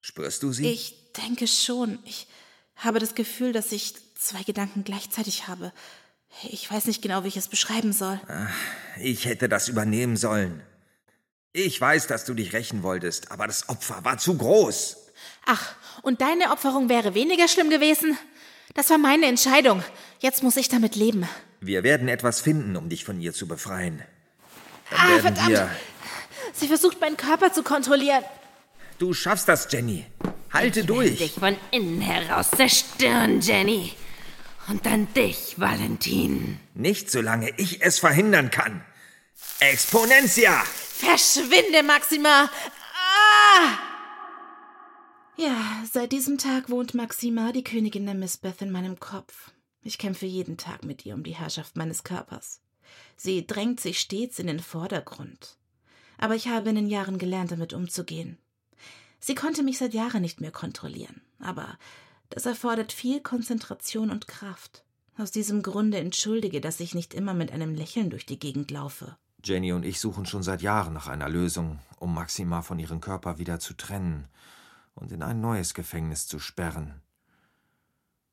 [0.02, 0.68] Spürst du sie?
[0.68, 2.00] Ich denke schon.
[2.06, 2.28] Ich
[2.76, 5.72] habe das Gefühl, dass ich zwei Gedanken gleichzeitig habe.
[6.50, 8.20] Ich weiß nicht genau, wie ich es beschreiben soll.
[9.00, 10.62] Ich hätte das übernehmen sollen.
[11.52, 14.98] Ich weiß, dass du dich rächen wolltest, aber das Opfer war zu groß.
[15.46, 18.18] Ach, und deine Opferung wäre weniger schlimm gewesen?
[18.74, 19.84] Das war meine Entscheidung.
[20.20, 21.28] Jetzt muss ich damit leben.
[21.62, 24.02] Wir werden etwas finden, um dich von ihr zu befreien.
[24.96, 25.50] Dann ah, verdammt!
[25.50, 25.70] Wir...
[26.54, 28.24] Sie versucht, meinen Körper zu kontrollieren.
[29.00, 30.06] Du schaffst das, Jenny.
[30.52, 31.12] Halte ich durch.
[31.12, 33.94] Ich dich von innen heraus zerstören, Jenny.
[34.68, 36.60] Und dann dich, Valentin.
[36.74, 38.86] Nicht solange ich es verhindern kann.
[39.60, 40.64] Exponentia!
[40.64, 42.50] Verschwinde, Maxima!
[42.94, 43.78] Ah!
[45.36, 49.52] Ja, seit diesem Tag wohnt Maxima, die Königin der Missbeth, in meinem Kopf.
[49.82, 52.63] Ich kämpfe jeden Tag mit ihr um die Herrschaft meines Körpers.
[53.24, 55.56] Sie drängt sich stets in den Vordergrund.
[56.18, 58.38] Aber ich habe in den Jahren gelernt, damit umzugehen.
[59.22, 61.78] Sie konnte mich seit Jahren nicht mehr kontrollieren, aber
[62.30, 64.84] das erfordert viel Konzentration und Kraft.
[65.18, 69.16] Aus diesem Grunde entschuldige, dass ich nicht immer mit einem Lächeln durch die Gegend laufe.
[69.42, 73.38] Jenny und ich suchen schon seit Jahren nach einer Lösung, um Maxima von ihrem Körper
[73.38, 74.28] wieder zu trennen
[74.96, 77.02] und in ein neues Gefängnis zu sperren.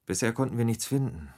[0.05, 1.33] Bisher konnten wir nichts finden.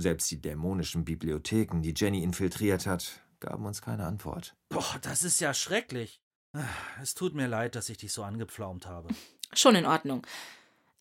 [0.00, 4.54] Selbst die dämonischen Bibliotheken, die Jenny infiltriert hat, gaben uns keine Antwort.
[4.68, 6.20] Boah, das ist ja schrecklich.
[7.02, 9.08] Es tut mir leid, dass ich dich so angepflaumt habe.
[9.54, 10.24] Schon in Ordnung.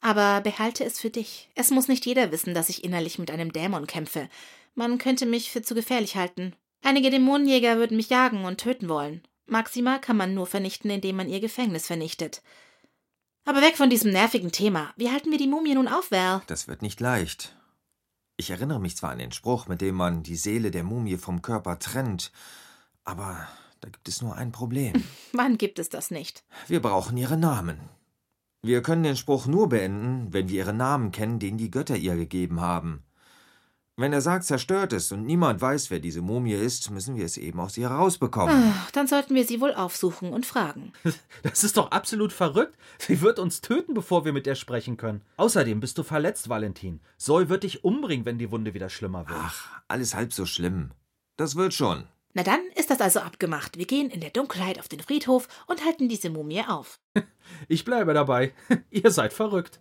[0.02, 1.52] Aber behalte es für dich.
[1.54, 4.30] Es muss nicht jeder wissen, dass ich innerlich mit einem Dämon kämpfe.
[4.74, 6.56] Man könnte mich für zu gefährlich halten.
[6.84, 9.22] Einige Dämonenjäger würden mich jagen und töten wollen.
[9.46, 12.42] Maxima kann man nur vernichten, indem man ihr Gefängnis vernichtet.
[13.46, 14.92] Aber weg von diesem nervigen Thema.
[14.98, 16.42] Wie halten wir die Mumie nun auf, Val?
[16.48, 17.57] Das wird nicht leicht.
[18.39, 21.41] Ich erinnere mich zwar an den Spruch, mit dem man die Seele der Mumie vom
[21.41, 22.32] Körper trennt,
[23.04, 23.47] aber
[23.82, 24.93] da gibt es nur ein Problem.
[25.34, 26.43] Wann gibt es das nicht?
[26.67, 27.80] Wir brauchen ihre Namen.
[28.62, 32.15] Wir können den Spruch nur beenden, wenn wir ihre Namen kennen, den die Götter ihr
[32.15, 33.04] gegeben haben.
[34.00, 37.36] Wenn der Sarg zerstört ist und niemand weiß, wer diese Mumie ist, müssen wir es
[37.36, 38.72] eben aus ihr herausbekommen.
[38.94, 40.94] Dann sollten wir sie wohl aufsuchen und fragen.
[41.42, 42.76] Das ist doch absolut verrückt.
[43.00, 45.22] Sie wird uns töten, bevor wir mit ihr sprechen können.
[45.38, 47.00] Außerdem bist du verletzt, Valentin.
[47.18, 49.40] Zoe wird dich umbringen, wenn die Wunde wieder schlimmer wird.
[49.42, 50.92] Ach, alles halb so schlimm.
[51.36, 52.04] Das wird schon.
[52.34, 53.80] Na dann ist das also abgemacht.
[53.80, 57.00] Wir gehen in der Dunkelheit auf den Friedhof und halten diese Mumie auf.
[57.70, 58.54] Ich bleibe dabei.
[58.92, 59.80] Ihr seid verrückt.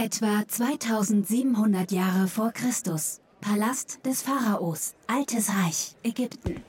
[0.00, 3.20] Etwa 2700 Jahre vor Christus.
[3.40, 4.94] Palast des Pharaos.
[5.08, 5.96] Altes Reich.
[6.04, 6.62] Ägypten.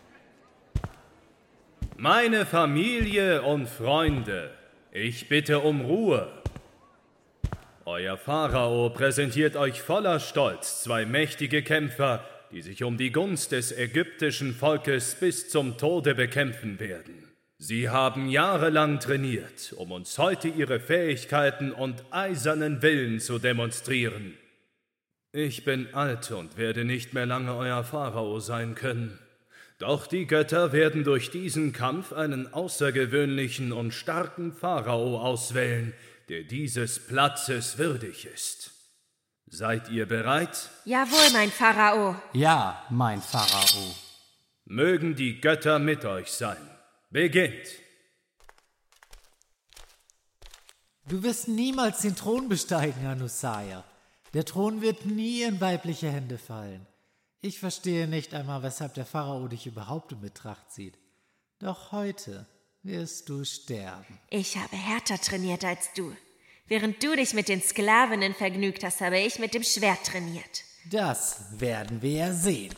[1.95, 4.49] Meine Familie und Freunde,
[4.91, 6.41] ich bitte um Ruhe.
[7.85, 13.71] Euer Pharao präsentiert euch voller Stolz zwei mächtige Kämpfer, die sich um die Gunst des
[13.71, 17.28] ägyptischen Volkes bis zum Tode bekämpfen werden.
[17.61, 24.37] Sie haben jahrelang trainiert, um uns heute ihre Fähigkeiten und eisernen Willen zu demonstrieren.
[25.33, 29.19] Ich bin alt und werde nicht mehr lange euer Pharao sein können.
[29.77, 35.93] Doch die Götter werden durch diesen Kampf einen außergewöhnlichen und starken Pharao auswählen,
[36.29, 38.71] der dieses Platzes würdig ist.
[39.47, 40.69] Seid ihr bereit?
[40.85, 42.15] Jawohl, mein Pharao.
[42.31, 43.95] Ja, mein Pharao.
[44.63, 46.68] Mögen die Götter mit euch sein.
[47.11, 47.67] Beginnt.
[51.07, 53.83] Du wirst niemals den Thron besteigen, Anusaya.
[54.35, 56.85] Der Thron wird nie in weibliche Hände fallen.
[57.41, 60.99] Ich verstehe nicht einmal, weshalb der Pharao dich überhaupt in Betracht zieht.
[61.57, 62.45] Doch heute
[62.83, 64.19] wirst du sterben.
[64.29, 66.15] Ich habe härter trainiert als du.
[66.67, 70.63] Während du dich mit den Sklavinnen vergnügt hast, habe ich mit dem Schwert trainiert.
[70.91, 72.75] Das werden wir ja sehen.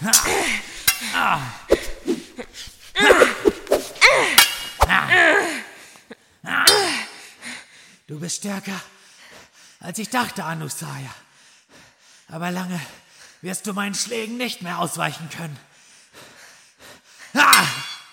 [8.06, 8.80] Du bist stärker,
[9.80, 11.14] als ich dachte, Anusaya.
[12.28, 12.80] Aber lange
[13.42, 15.58] wirst du meinen Schlägen nicht mehr ausweichen können.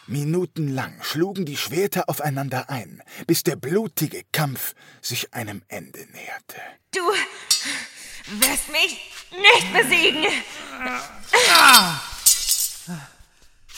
[0.07, 6.55] Minutenlang schlugen die Schwerter aufeinander ein, bis der blutige Kampf sich einem Ende näherte.
[6.91, 7.01] Du
[8.39, 8.99] wirst mich
[9.31, 10.25] nicht besiegen.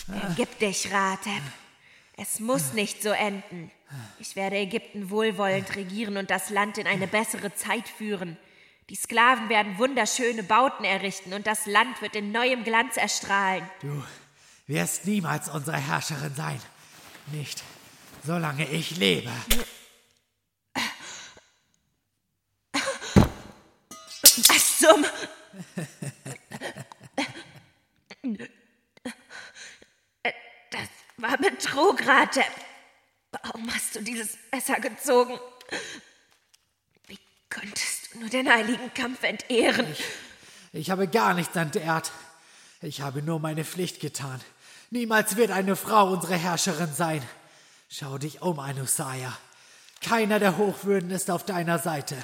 [0.07, 1.41] Ergib dich, Rateb.
[2.17, 3.71] Es muss nicht so enden.
[4.19, 8.37] Ich werde Ägypten wohlwollend regieren und das Land in eine bessere Zeit führen.
[8.89, 13.67] Die Sklaven werden wunderschöne Bauten errichten und das Land wird in neuem Glanz erstrahlen.
[13.81, 14.03] Du
[14.67, 16.61] wirst niemals unsere Herrscherin sein.
[17.31, 17.63] Nicht,
[18.23, 19.31] solange ich lebe.
[24.35, 25.05] Was zum...
[31.17, 32.51] War Betrug, Rateb.
[33.32, 35.39] Warum hast du dieses Messer gezogen?
[37.08, 39.88] Wie konntest du nur den heiligen Kampf entehren?
[39.91, 40.04] Ich,
[40.73, 42.12] ich habe gar nichts entehrt.
[42.82, 44.41] Ich habe nur meine Pflicht getan.
[44.91, 47.21] Niemals wird eine Frau unsere Herrscherin sein.
[47.89, 49.38] Schau dich um, Anusaya.
[50.01, 52.15] Keiner der Hochwürden ist auf deiner Seite.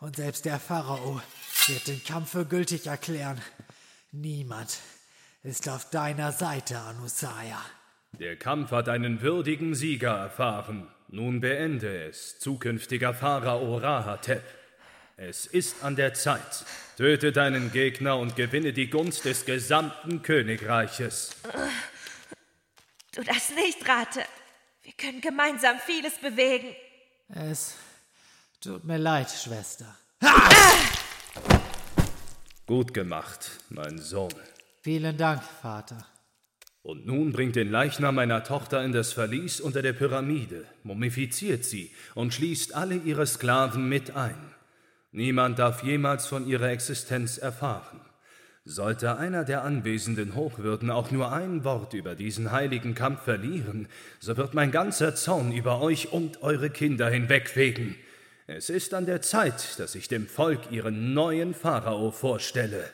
[0.00, 1.20] Und selbst der Pharao
[1.66, 3.40] wird den Kampf für gültig erklären.
[4.10, 4.78] Niemand
[5.42, 7.62] ist auf deiner Seite, Anusaya.
[8.18, 10.86] Der Kampf hat einen würdigen Sieger erfahren.
[11.08, 14.42] Nun beende es, zukünftiger Pharao Rahatep.
[15.16, 16.64] Es ist an der Zeit.
[16.96, 21.36] Töte deinen Gegner und gewinne die Gunst des gesamten Königreiches.
[23.12, 24.20] Tu das nicht, Rate.
[24.82, 26.74] Wir können gemeinsam vieles bewegen.
[27.28, 27.76] Es
[28.60, 29.96] tut mir leid, Schwester.
[32.66, 34.34] Gut gemacht, mein Sohn.
[34.82, 36.11] Vielen Dank, Vater.
[36.82, 41.92] Und nun bringt den Leichnam meiner Tochter in das Verlies unter der Pyramide, mumifiziert sie
[42.14, 44.52] und schließt alle ihre Sklaven mit ein.
[45.12, 48.00] Niemand darf jemals von ihrer Existenz erfahren.
[48.64, 54.36] Sollte einer der anwesenden Hochwürden auch nur ein Wort über diesen heiligen Kampf verlieren, so
[54.36, 57.96] wird mein ganzer Zorn über euch und eure Kinder hinwegfegen.
[58.46, 62.84] Es ist an der Zeit, dass ich dem Volk ihren neuen Pharao vorstelle.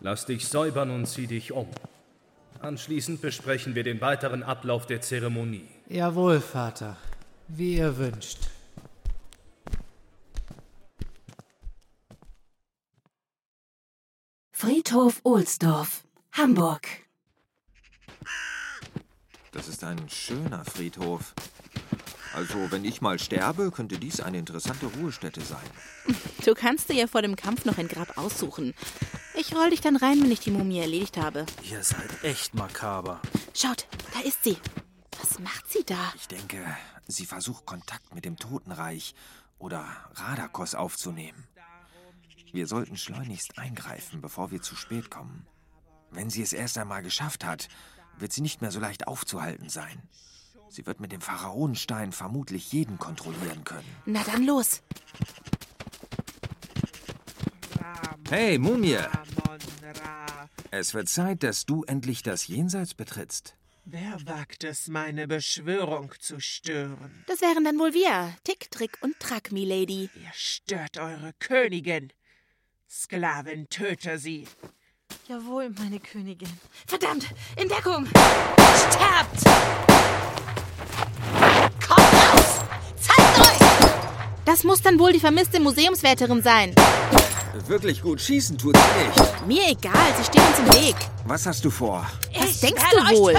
[0.00, 1.68] Lass dich säubern und zieh dich um.
[2.64, 5.68] Anschließend besprechen wir den weiteren Ablauf der Zeremonie.
[5.86, 6.96] Jawohl, Vater.
[7.46, 8.38] Wie ihr wünscht.
[14.50, 16.88] Friedhof Ohlsdorf, Hamburg.
[19.52, 21.34] Das ist ein schöner Friedhof.
[22.34, 25.64] Also, wenn ich mal sterbe, könnte dies eine interessante Ruhestätte sein.
[26.44, 28.74] Du kannst dir ja vor dem Kampf noch ein Grab aussuchen.
[29.34, 31.46] Ich roll dich dann rein, wenn ich die Mumie erledigt habe.
[31.62, 33.20] Ihr seid echt makaber.
[33.54, 34.56] Schaut, da ist sie.
[35.20, 36.12] Was macht sie da?
[36.16, 36.58] Ich denke,
[37.06, 39.14] sie versucht Kontakt mit dem Totenreich
[39.58, 41.46] oder Radakos aufzunehmen.
[42.52, 45.46] Wir sollten schleunigst eingreifen, bevor wir zu spät kommen.
[46.10, 47.68] Wenn sie es erst einmal geschafft hat,
[48.18, 50.02] wird sie nicht mehr so leicht aufzuhalten sein.
[50.74, 53.86] Sie wird mit dem Pharaonenstein vermutlich jeden kontrollieren können.
[54.06, 54.82] Na dann los.
[58.28, 58.98] Hey, Mumie!
[60.72, 63.54] Es wird Zeit, dass du endlich das Jenseits betrittst.
[63.84, 67.22] Wer wagt es, meine Beschwörung zu stören?
[67.28, 68.34] Das wären dann wohl wir.
[68.42, 70.10] Tick, Trick und Track, Milady.
[70.16, 72.12] Ihr stört eure Königin.
[72.90, 74.48] Sklavin, töte sie.
[75.28, 76.48] Jawohl, meine Königin.
[76.88, 77.26] Verdammt!
[77.56, 78.06] In Deckung!
[78.06, 79.44] Sterbt!
[81.86, 82.60] Kommt raus!
[82.96, 83.58] Zeigt euch!
[84.64, 86.74] Das muss dann wohl die vermisste Museumswärterin sein.
[87.66, 89.46] Wirklich gut schießen tut sie nicht.
[89.46, 90.96] Mir egal, sie steht uns im Weg.
[91.26, 92.06] Was hast du vor?
[92.40, 93.34] Was Ich denkst du wohl?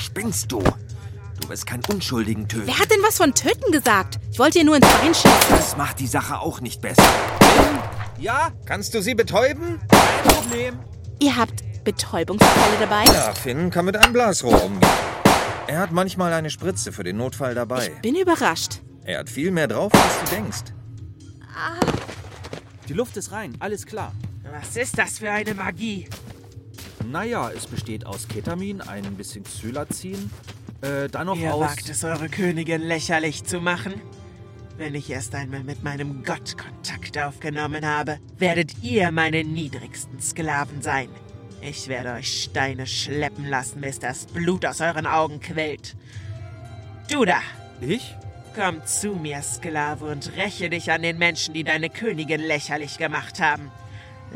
[0.00, 0.62] Spinnst du?
[1.40, 2.68] Du wirst keinen Unschuldigen töten.
[2.68, 4.20] Wer hat denn was von töten gesagt?
[4.30, 5.32] Ich wollte ihr nur ins Bein schießen.
[5.50, 7.02] Das macht die Sache auch nicht besser.
[8.20, 8.52] Ja?
[8.64, 9.80] Kannst du sie betäuben?
[9.90, 10.78] Kein Problem.
[11.18, 13.04] Ihr habt Betäubungspfeile dabei?
[13.12, 14.92] Ja, Finn kann mit einem Blasrohr umgehen.
[15.66, 17.90] Er hat manchmal eine Spritze für den Notfall dabei.
[18.00, 18.80] Bin überrascht.
[19.08, 20.64] Er hat viel mehr drauf, als du denkst.
[22.86, 24.12] Die Luft ist rein, alles klar.
[24.52, 26.06] Was ist das für eine Magie?
[27.10, 30.30] Naja, es besteht aus Ketamin, ein bisschen Xylazin,
[30.82, 31.70] äh, dann noch Ihr aus...
[31.70, 33.94] wagt es, eure Königin lächerlich zu machen?
[34.76, 40.82] Wenn ich erst einmal mit meinem Gott Kontakt aufgenommen habe, werdet ihr meine niedrigsten Sklaven
[40.82, 41.08] sein.
[41.62, 45.96] Ich werde euch Steine schleppen lassen, bis das Blut aus euren Augen quillt.
[47.10, 47.40] Du da!
[47.80, 48.14] Ich?
[48.54, 53.40] Komm zu mir, Sklave, und räche dich an den Menschen, die deine Königin lächerlich gemacht
[53.40, 53.70] haben.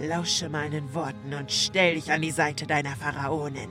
[0.00, 3.70] Lausche meinen Worten und stell dich an die Seite deiner Pharaonin.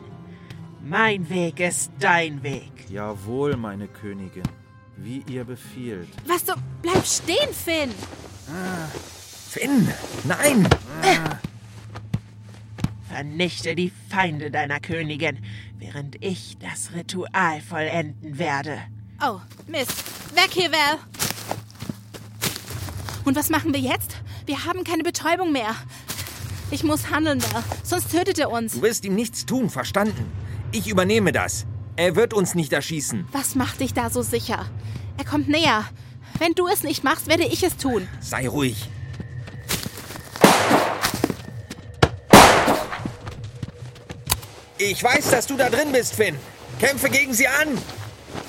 [0.84, 2.90] Mein Weg ist dein Weg.
[2.90, 4.44] Jawohl, meine Königin.
[4.98, 6.10] Wie ihr befiehlt.
[6.28, 6.54] Was so?
[6.82, 7.92] Bleib stehen, Finn!
[9.50, 9.88] Finn,
[10.26, 10.68] nein!
[13.08, 15.40] Vernichte die Feinde deiner Königin,
[15.78, 18.80] während ich das Ritual vollenden werde.
[19.22, 20.21] Oh, Mist.
[20.34, 20.98] Weg hier, Val!
[23.26, 24.16] Und was machen wir jetzt?
[24.46, 25.76] Wir haben keine Betäubung mehr.
[26.72, 28.74] Ich muss handeln, Val, sonst tötet er uns.
[28.74, 30.32] Du wirst ihm nichts tun, verstanden?
[30.72, 31.66] Ich übernehme das.
[31.98, 33.28] Er wird uns nicht erschießen.
[33.34, 34.66] Was macht dich da so sicher?
[35.18, 35.84] Er kommt näher.
[36.40, 38.08] Wenn du es nicht machst, werde ich es tun.
[38.22, 38.90] Sei ruhig.
[44.78, 46.36] Ich weiß, dass du da drin bist, Finn.
[46.80, 47.78] Kämpfe gegen sie an.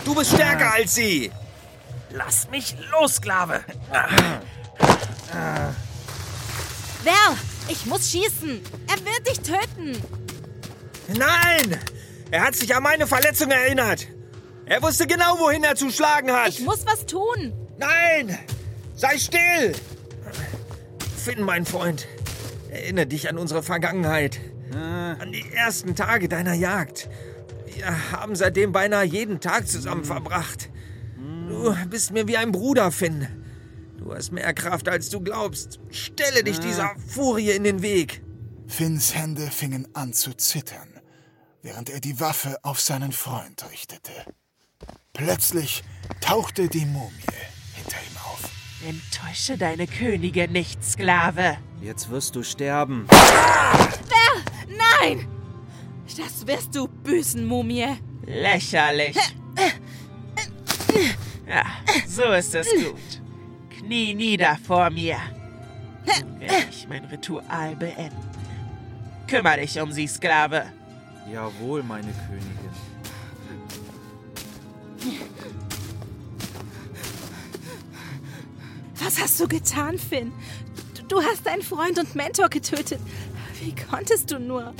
[0.05, 1.31] Du bist stärker als sie.
[2.15, 3.65] Lass mich los, Sklave!
[7.05, 7.37] Val,
[7.69, 8.61] ich muss schießen.
[8.89, 10.01] Er wird dich töten.
[11.09, 11.79] Nein!
[12.31, 14.07] Er hat sich an meine Verletzung erinnert.
[14.67, 16.49] Er wusste genau, wohin er zu schlagen hat.
[16.49, 17.53] Ich muss was tun.
[17.79, 18.39] Nein!
[18.95, 19.75] Sei still!
[21.17, 22.07] Finn, mein Freund,
[22.71, 24.41] erinnere dich an unsere Vergangenheit.
[24.73, 27.09] An die ersten Tage deiner Jagd.
[27.67, 30.71] Wir haben seitdem beinahe jeden Tag zusammen verbracht.
[31.53, 33.29] Du bist mir wie ein Bruder, Finn.
[33.99, 35.81] Du hast mehr Kraft, als du glaubst.
[35.91, 38.23] Stelle dich dieser Furie in den Weg.
[38.67, 40.89] Finns Hände fingen an zu zittern,
[41.61, 44.13] während er die Waffe auf seinen Freund richtete.
[45.13, 45.85] Plötzlich
[46.23, 47.13] tauchte die Mumie
[47.75, 48.49] hinter ihm auf.
[48.89, 51.59] Enttäusche deine Königin nicht, Sklave.
[51.83, 53.07] Jetzt wirst du sterben.
[53.09, 53.89] Val,
[54.69, 55.29] nein!
[56.17, 57.99] Das wirst du büßen, Mumie.
[58.25, 59.17] Lächerlich.
[61.53, 61.67] Ja,
[62.09, 63.21] so ist es gut.
[63.69, 65.19] Knie nieder vor mir.
[66.07, 68.17] Dann werde ich mein Ritual beenden.
[69.29, 70.73] Kümmer dich um sie, Sklave.
[71.31, 72.71] Jawohl, meine Königin.
[79.05, 80.33] Was hast du getan, Finn?
[80.95, 83.01] Du, du hast deinen Freund und Mentor getötet.
[83.61, 84.73] Wie konntest du nur?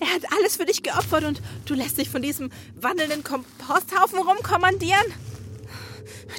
[0.00, 5.06] Er hat alles für dich geopfert und du lässt dich von diesem wandelnden Komposthaufen rumkommandieren?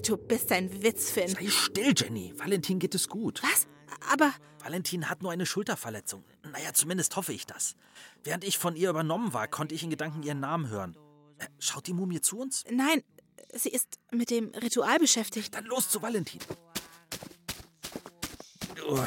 [0.05, 1.29] Du bist ein Witz, Finn.
[1.29, 2.33] Sei still, Jenny.
[2.37, 3.41] Valentin geht es gut.
[3.43, 3.67] Was?
[4.11, 6.23] Aber Valentin hat nur eine Schulterverletzung.
[6.51, 7.75] Naja, zumindest hoffe ich das.
[8.23, 10.95] Während ich von ihr übernommen war, konnte ich in Gedanken ihren Namen hören.
[11.39, 12.63] Äh, Schaut die Mumie zu uns?
[12.69, 13.03] nein,
[13.53, 15.55] sie ist mit dem Ritual beschäftigt.
[15.55, 16.39] Dann los zu Valentin.
[18.75, 18.99] Du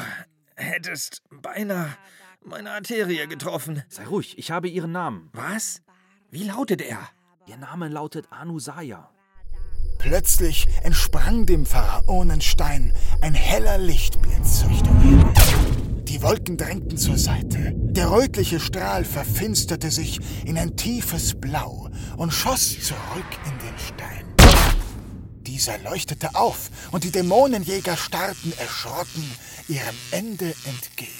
[0.55, 1.95] hättest beinahe
[2.41, 3.83] meine Arterie getroffen.
[3.89, 5.29] Sei ruhig, ich habe ihren Namen.
[5.33, 5.81] Was?
[6.29, 7.09] Wie lautet er?
[7.47, 9.11] Ihr Name lautet Anusaya.
[9.99, 15.33] Plötzlich entsprang dem Pharaonenstein ein heller Lichtblitz Richtung Himmel.
[16.05, 17.73] Die Wolken drängten zur Seite.
[17.75, 24.25] Der rötliche Strahl verfinsterte sich in ein tiefes Blau und schoss zurück in den Stein.
[25.41, 29.29] Dieser leuchtete auf und die Dämonenjäger starrten erschrocken
[29.67, 31.11] ihrem Ende entgegen.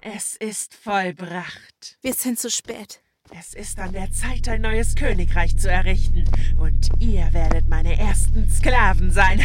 [0.00, 1.96] Es ist vollbracht.
[2.02, 3.03] Wir sind zu spät.
[3.30, 6.24] Es ist an der Zeit, ein neues Königreich zu errichten.
[6.58, 9.44] Und ihr werdet meine ersten Sklaven sein.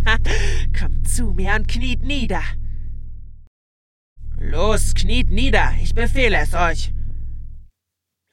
[0.78, 2.42] Kommt zu mir und kniet nieder.
[4.38, 5.74] Los, kniet nieder.
[5.82, 6.92] Ich befehle es euch.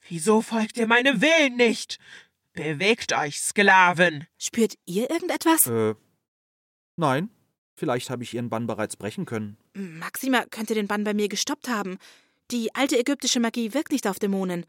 [0.08, 1.98] Wieso folgt ihr meinem Willen nicht?
[2.54, 4.26] Bewegt euch, Sklaven.
[4.38, 5.66] Spürt ihr irgendetwas?
[5.66, 5.94] Äh,
[6.96, 7.30] nein.
[7.76, 9.56] Vielleicht habe ich ihren Bann bereits brechen können.
[9.74, 11.98] Maxima könnte den Bann bei mir gestoppt haben.
[12.52, 14.66] Die alte ägyptische Magie wirkt nicht auf Dämonen.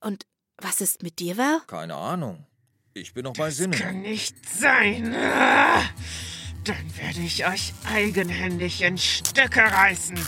[0.00, 0.26] Und
[0.58, 1.62] was ist mit dir, Val?
[1.66, 2.46] Keine Ahnung.
[2.92, 3.78] Ich bin noch bei Sinnen.
[3.78, 5.14] Kann nicht sein.
[5.14, 5.82] Ah,
[6.64, 10.18] Dann werde ich euch eigenhändig in Stücke reißen.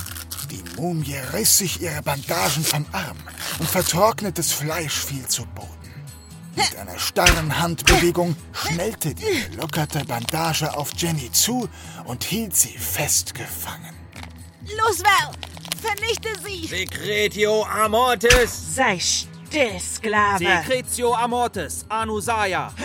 [0.51, 3.19] Die Mumie riss sich ihre Bandagen vom Arm
[3.59, 5.69] und vertrocknetes Fleisch fiel zu Boden.
[6.55, 11.69] Mit einer starren Handbewegung schnellte die gelockerte Bandage auf Jenny zu
[12.07, 13.95] und hielt sie fest gefangen.
[14.79, 15.33] Los, Val!
[15.81, 16.67] Vernichte sie!
[16.67, 18.75] Secretio Amortis!
[18.75, 20.45] Sei still, Sklave.
[20.45, 22.73] Secretio Amortis, Anusaya.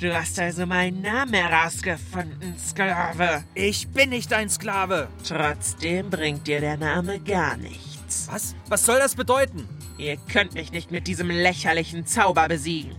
[0.00, 3.44] Du hast also meinen Namen herausgefunden, Sklave.
[3.54, 5.06] Ich bin nicht dein Sklave.
[5.26, 8.26] Trotzdem bringt dir der Name gar nichts.
[8.30, 8.56] Was?
[8.68, 9.68] Was soll das bedeuten?
[9.96, 12.96] Ihr könnt mich nicht mit diesem lächerlichen Zauber besiegen.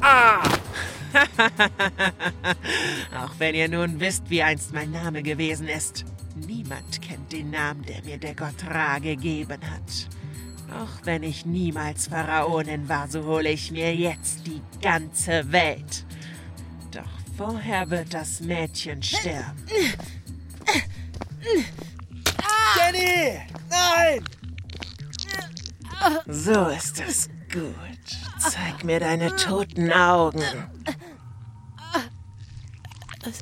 [0.00, 0.42] Ah!
[3.16, 6.04] Auch wenn ihr nun wisst, wie einst mein Name gewesen ist.
[6.34, 10.08] Niemand kennt den Namen, der mir der Gott Ra gegeben hat.
[10.72, 16.06] Auch wenn ich niemals Pharaonin war, so hole ich mir jetzt die ganze Welt.
[16.90, 17.02] Doch
[17.36, 19.66] vorher wird das Mädchen sterben.
[22.76, 23.40] Jenny!
[23.68, 24.24] Nein!
[26.26, 27.91] So ist es gut.
[28.50, 30.42] Zeig mir deine toten Augen.
[33.24, 33.40] Es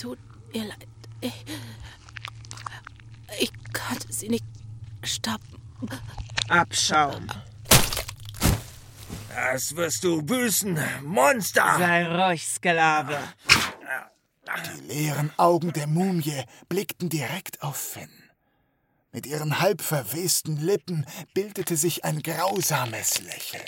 [0.00, 0.18] tut
[0.52, 0.86] mir leid.
[1.20, 1.44] Ich,
[3.40, 4.44] ich konnte sie nicht
[5.02, 5.60] stoppen.
[6.48, 7.26] Abschaum.
[9.34, 11.76] Das wirst du büßen, Monster!
[11.78, 13.18] Sei ruhig, Sklave.
[14.66, 18.23] Die leeren Augen der Mumie blickten direkt auf Finn.
[19.14, 23.62] Mit ihren halb verwesten Lippen bildete sich ein grausames Lächeln.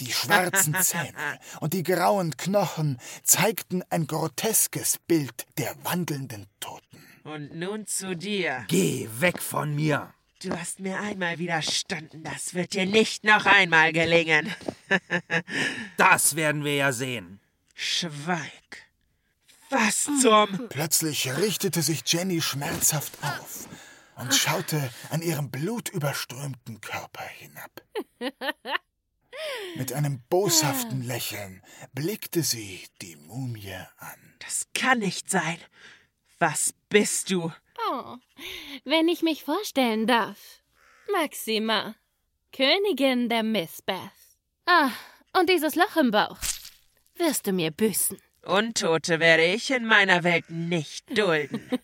[0.00, 7.04] Die schwarzen Zähne und die grauen Knochen zeigten ein groteskes Bild der wandelnden Toten.
[7.22, 8.64] Und nun zu dir.
[8.66, 10.12] Geh weg von mir.
[10.42, 12.24] Du hast mir einmal widerstanden.
[12.24, 14.52] Das wird dir nicht noch einmal gelingen.
[15.96, 17.38] Das werden wir ja sehen.
[17.74, 18.88] Schweig.
[19.70, 20.68] Was zum...
[20.70, 23.68] Plötzlich richtete sich Jenny schmerzhaft auf
[24.18, 27.70] und schaute an ihrem blutüberströmten Körper hinab.
[29.76, 31.62] Mit einem boshaften Lächeln
[31.92, 34.34] blickte sie die Mumie an.
[34.40, 35.58] Das kann nicht sein.
[36.38, 37.52] Was bist du?
[37.90, 38.16] Oh,
[38.84, 40.62] wenn ich mich vorstellen darf.
[41.12, 41.94] Maxima,
[42.52, 43.96] Königin der Missbeth.
[44.66, 44.90] Ah,
[45.38, 46.38] und dieses Loch im Bauch.
[47.16, 48.20] Wirst du mir büßen.
[48.42, 51.70] Untote werde ich in meiner Welt nicht dulden.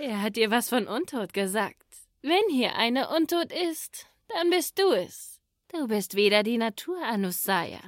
[0.00, 1.82] Wer hat dir was von Untot gesagt?
[2.22, 5.40] Wenn hier eine Untot ist, dann bist du es.
[5.72, 7.80] Du bist wieder die Natur, Anusaya.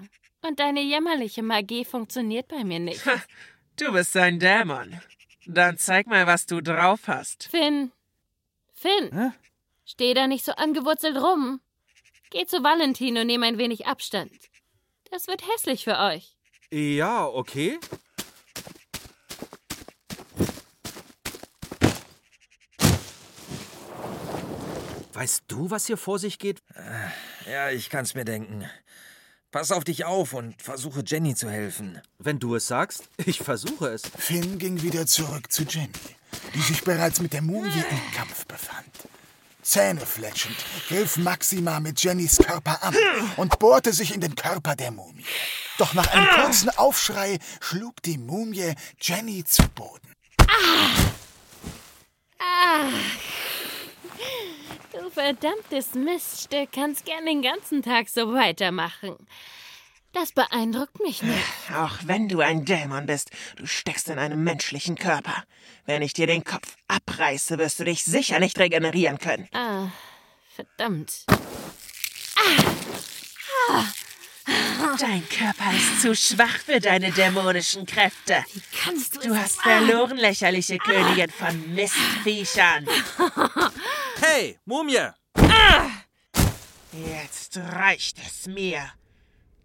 [0.42, 3.02] Und deine jämmerliche Magie funktioniert bei mir nicht.
[3.76, 5.00] Du bist ein Dämon.
[5.46, 7.44] Dann zeig mal, was du drauf hast.
[7.44, 7.92] Finn.
[8.74, 9.10] Finn.
[9.12, 9.30] Hä?
[9.84, 11.60] Steh da nicht so angewurzelt rum.
[12.30, 14.32] Geh zu Valentin und nimm ein wenig Abstand.
[15.10, 16.36] Das wird hässlich für euch.
[16.70, 17.78] Ja, okay.
[25.20, 26.62] Weißt du, was hier vor sich geht?
[27.44, 28.64] Ja, ich kann's mir denken.
[29.50, 32.00] Pass auf dich auf und versuche Jenny zu helfen.
[32.18, 34.00] Wenn du es sagst, ich versuche es.
[34.16, 35.92] Finn ging wieder zurück zu Jenny,
[36.54, 38.88] die sich bereits mit der Mumie im Kampf befand.
[39.60, 40.56] Zähnefletschend
[40.88, 42.96] griff Maxima mit Jennys Körper an
[43.36, 45.26] und bohrte sich in den Körper der Mumie.
[45.76, 50.14] Doch nach einem kurzen Aufschrei schlug die Mumie Jenny zu Boden.
[52.38, 52.88] Ah.
[52.88, 53.49] Du
[55.10, 59.16] verdammtes Miststück kannst gern den ganzen Tag so weitermachen.
[60.12, 61.44] Das beeindruckt mich nicht.
[61.74, 65.44] Auch wenn du ein Dämon bist, du steckst in einem menschlichen Körper.
[65.86, 69.48] Wenn ich dir den Kopf abreiße, wirst du dich sicher nicht regenerieren können.
[69.52, 69.88] Ah,
[70.54, 71.26] verdammt.
[74.98, 78.44] Dein Körper ist zu schwach für deine dämonischen Kräfte.
[78.52, 82.86] Wie kannst du Du hast verloren, lächerliche Königin von Mistviechern.
[84.22, 85.08] Hey, Mumie!
[86.92, 88.82] Jetzt reicht es mir.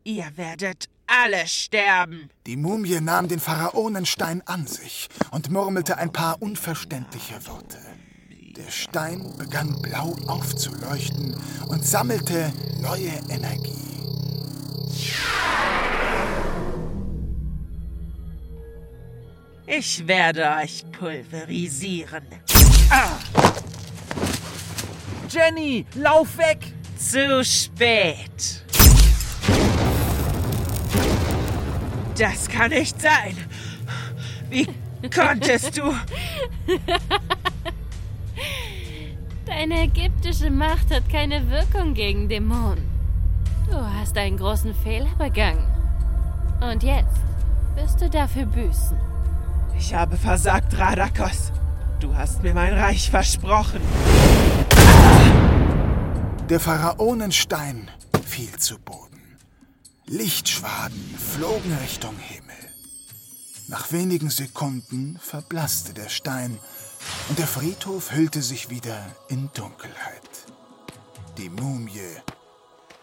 [0.05, 2.29] Ihr werdet alle sterben.
[2.45, 7.79] Die Mumie nahm den Pharaonenstein an sich und murmelte ein paar unverständliche Worte.
[8.29, 11.35] Der Stein begann blau aufzuleuchten
[11.67, 13.94] und sammelte neue Energie.
[19.67, 22.23] Ich werde euch pulverisieren.
[25.29, 26.59] Jenny, lauf weg!
[26.97, 28.63] Zu spät.
[32.17, 33.35] Das kann nicht sein.
[34.49, 34.67] Wie
[35.13, 35.93] konntest du?
[39.45, 42.94] Deine ägyptische Macht hat keine Wirkung gegen Dämonen.
[43.69, 45.65] Du hast einen großen Fehler begangen.
[46.61, 47.17] Und jetzt
[47.75, 48.97] wirst du dafür büßen.
[49.77, 51.51] Ich habe versagt, Radakos.
[51.99, 53.81] Du hast mir mein Reich versprochen.
[56.49, 57.89] Der Pharaonenstein
[58.25, 59.21] fiel zu Boden.
[60.05, 62.45] Lichtschwaden flogen Richtung Himmel.
[63.67, 66.59] Nach wenigen Sekunden verblasste der Stein
[67.29, 68.99] und der Friedhof hüllte sich wieder
[69.29, 70.29] in Dunkelheit.
[71.37, 72.21] Die Mumie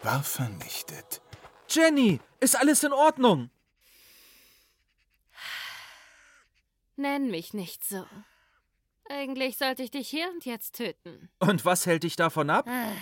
[0.03, 1.21] war vernichtet.
[1.69, 3.51] Jenny, ist alles in Ordnung?
[6.97, 8.05] Nenn mich nicht so.
[9.09, 11.31] Eigentlich sollte ich dich hier und jetzt töten.
[11.39, 12.67] Und was hält dich davon ab?
[12.69, 12.93] Ah,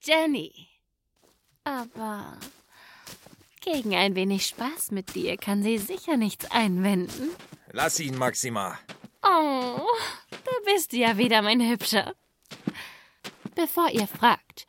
[0.00, 0.68] Jenny.
[1.64, 2.38] Aber
[3.60, 7.30] gegen ein wenig Spaß mit dir kann sie sicher nichts einwenden.
[7.70, 8.78] Lass ihn, Maxima.
[9.22, 9.86] Oh,
[10.30, 12.14] da bist du ja wieder, mein Hübscher.
[13.54, 14.66] Bevor ihr fragt,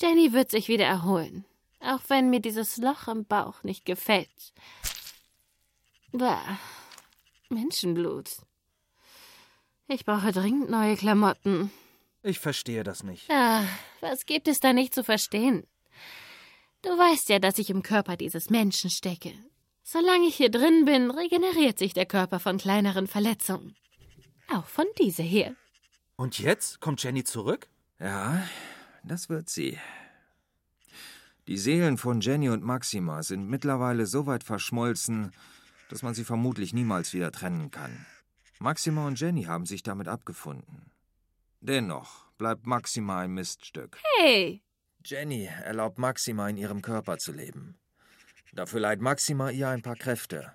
[0.00, 1.44] Jenny wird sich wieder erholen.
[1.80, 4.52] Auch wenn mir dieses Loch im Bauch nicht gefällt.
[6.12, 6.58] Bah,
[7.48, 8.30] Menschenblut.
[9.88, 11.70] Ich brauche dringend neue Klamotten.
[12.22, 13.30] Ich verstehe das nicht.
[13.30, 13.64] Ah,
[14.00, 15.66] was gibt es da nicht zu verstehen?
[16.82, 19.32] Du weißt ja, dass ich im Körper dieses Menschen stecke.
[19.82, 23.74] Solange ich hier drin bin, regeneriert sich der Körper von kleineren Verletzungen.
[24.52, 25.56] Auch von dieser hier.
[26.16, 27.68] Und jetzt kommt Jenny zurück?
[27.98, 28.42] Ja,
[29.04, 29.78] das wird sie.
[31.46, 35.32] Die Seelen von Jenny und Maxima sind mittlerweile so weit verschmolzen,
[35.88, 38.06] dass man sie vermutlich niemals wieder trennen kann.
[38.58, 40.90] Maxima und Jenny haben sich damit abgefunden.
[41.60, 43.98] Dennoch bleibt Maxima ein Miststück.
[44.18, 44.62] Hey!
[45.04, 47.78] Jenny erlaubt Maxima in ihrem Körper zu leben.
[48.52, 50.52] Dafür leiht Maxima ihr ein paar Kräfte.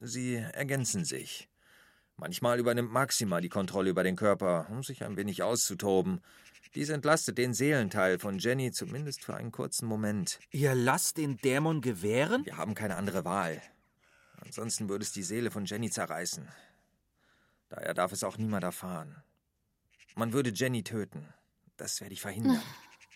[0.00, 1.48] Sie ergänzen sich.
[2.16, 6.20] Manchmal übernimmt Maxima die Kontrolle über den Körper, um sich ein wenig auszutoben.
[6.74, 10.40] Dies entlastet den Seelenteil von Jenny zumindest für einen kurzen Moment.
[10.50, 12.44] Ihr lasst den Dämon gewähren?
[12.44, 13.62] Wir haben keine andere Wahl.
[14.40, 16.48] Ansonsten würde es die Seele von Jenny zerreißen.
[17.68, 19.22] Daher darf es auch niemand erfahren.
[20.14, 21.32] Man würde Jenny töten.
[21.76, 22.62] Das werde ich verhindern.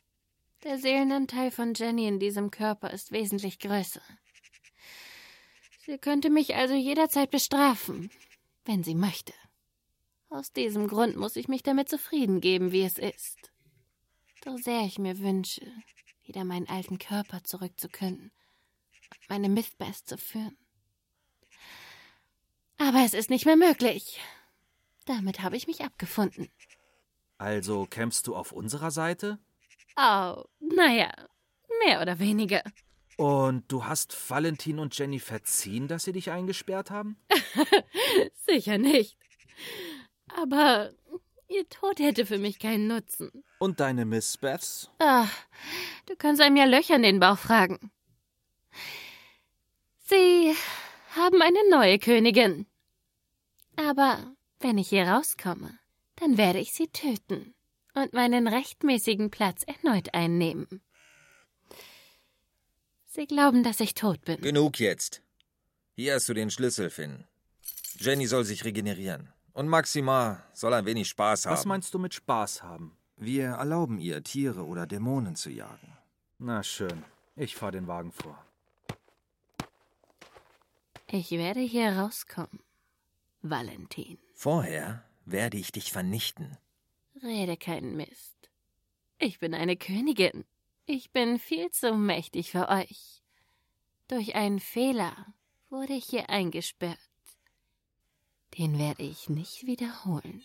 [0.64, 4.03] Der Seelenanteil von Jenny in diesem Körper ist wesentlich größer.
[5.86, 8.11] Sie könnte mich also jederzeit bestrafen,
[8.64, 9.32] wenn sie möchte.
[10.30, 13.52] Aus diesem Grund muss ich mich damit zufrieden geben, wie es ist.
[14.44, 15.66] So sehr ich mir wünsche,
[16.24, 18.30] wieder meinen alten Körper zurückzukönnen
[19.10, 20.56] und meine Mythbest zu führen.
[22.76, 24.20] Aber es ist nicht mehr möglich.
[25.06, 26.48] Damit habe ich mich abgefunden.
[27.38, 29.38] Also kämpfst du auf unserer Seite?
[29.96, 31.12] Oh, naja,
[31.86, 32.62] mehr oder weniger.
[33.16, 37.16] Und du hast Valentin und Jenny verziehen, dass sie dich eingesperrt haben?
[38.46, 39.16] Sicher nicht.
[40.36, 40.90] Aber
[41.48, 43.44] ihr Tod hätte für mich keinen Nutzen.
[43.58, 44.90] Und deine Miss Beths?
[44.98, 45.32] Ach,
[46.06, 47.90] du kannst einem ja Löcher in den Bauch fragen.
[50.04, 50.54] Sie
[51.14, 52.66] haben eine neue Königin.
[53.76, 55.78] Aber wenn ich hier rauskomme,
[56.16, 57.54] dann werde ich sie töten
[57.94, 60.82] und meinen rechtmäßigen Platz erneut einnehmen.
[63.06, 64.40] Sie glauben, dass ich tot bin.
[64.40, 65.22] Genug jetzt.
[65.94, 67.24] Hier hast du den Schlüssel, Finn.
[67.98, 69.32] Jenny soll sich regenerieren.
[69.59, 71.52] Und Maxima soll ein wenig Spaß haben.
[71.52, 72.96] Was meinst du mit Spaß haben?
[73.16, 75.98] Wir erlauben ihr, Tiere oder Dämonen zu jagen.
[76.38, 77.02] Na schön.
[77.34, 78.38] Ich fahr den Wagen vor.
[81.11, 82.61] Ich werde hier rauskommen,
[83.42, 84.18] Valentin.
[84.32, 86.56] Vorher werde ich dich vernichten.
[87.20, 88.36] Rede keinen Mist.
[89.18, 90.44] Ich bin eine Königin.
[90.86, 93.24] Ich bin viel zu mächtig für euch.
[94.06, 95.34] Durch einen Fehler
[95.68, 97.07] wurde ich hier eingesperrt.
[98.57, 100.42] Den werde ich nicht wiederholen.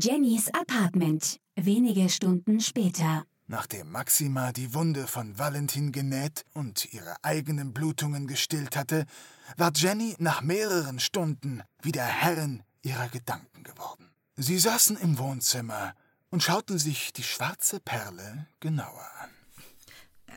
[0.00, 1.40] Jennys Apartment.
[1.56, 3.24] Wenige Stunden später.
[3.50, 9.06] Nachdem Maxima die Wunde von Valentin genäht und ihre eigenen Blutungen gestillt hatte,
[9.56, 14.10] war Jenny nach mehreren Stunden wieder Herrin ihrer Gedanken geworden.
[14.36, 15.94] Sie saßen im Wohnzimmer
[16.28, 19.30] und schauten sich die schwarze Perle genauer an.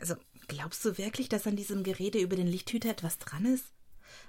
[0.00, 0.14] Also,
[0.48, 3.66] glaubst du wirklich, dass an diesem Gerede über den Lichthüter etwas dran ist?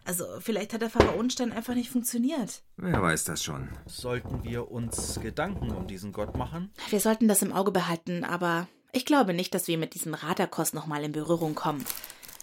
[0.06, 2.62] Also, vielleicht hat der Pharaonenstein einfach nicht funktioniert.
[2.78, 3.70] Wer weiß das schon.
[3.86, 6.72] Sollten wir uns Gedanken um diesen Gott machen?
[6.90, 10.74] Wir sollten das im Auge behalten, aber ich glaube nicht, dass wir mit diesem Radakos
[10.74, 11.86] nochmal in Berührung kommen.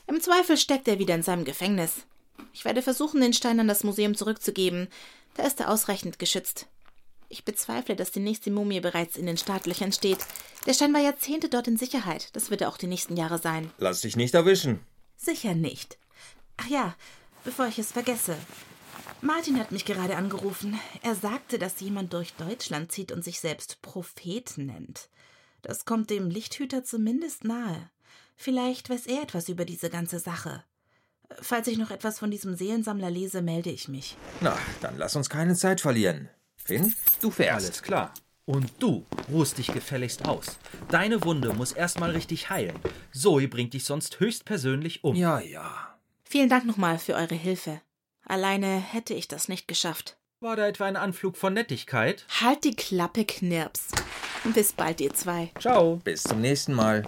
[0.07, 2.07] Im Zweifel steckt er wieder in seinem Gefängnis.
[2.53, 4.89] Ich werde versuchen, den Stein an das Museum zurückzugeben.
[5.35, 6.67] Da ist er ausreichend geschützt.
[7.29, 10.19] Ich bezweifle, dass die nächste Mumie bereits in den Startlöchern steht.
[10.67, 12.35] Der Stein war Jahrzehnte dort in Sicherheit.
[12.35, 13.71] Das wird er auch die nächsten Jahre sein.
[13.79, 14.81] Lass dich nicht erwischen.
[15.17, 15.97] Sicher nicht.
[16.57, 16.97] Ach ja,
[17.45, 18.37] bevor ich es vergesse.
[19.23, 20.79] Martin hat mich gerade angerufen.
[21.03, 25.09] Er sagte, dass jemand durch Deutschland zieht und sich selbst Prophet nennt.
[25.63, 27.91] Das kommt dem Lichthüter zumindest nahe.
[28.35, 30.65] Vielleicht weiß er etwas über diese ganze Sache.
[31.43, 34.17] Falls ich noch etwas von diesem Seelensammler lese, melde ich mich.
[34.41, 36.31] Na, dann lass uns keine Zeit verlieren.
[36.57, 37.67] Finn, du fährst.
[37.67, 38.15] Alles klar.
[38.47, 40.59] Und du ruhst dich gefälligst aus.
[40.89, 42.79] Deine Wunde muss erstmal richtig heilen.
[43.13, 45.15] Zoe bringt dich sonst höchstpersönlich um.
[45.15, 46.00] Ja, ja.
[46.31, 47.81] Vielen Dank nochmal für eure Hilfe.
[48.25, 50.17] Alleine hätte ich das nicht geschafft.
[50.39, 52.25] War da etwa ein Anflug von Nettigkeit?
[52.41, 53.89] Halt die Klappe, Knirps.
[54.55, 55.51] Bis bald, ihr zwei.
[55.59, 55.97] Ciao.
[56.05, 57.03] Bis zum nächsten Mal.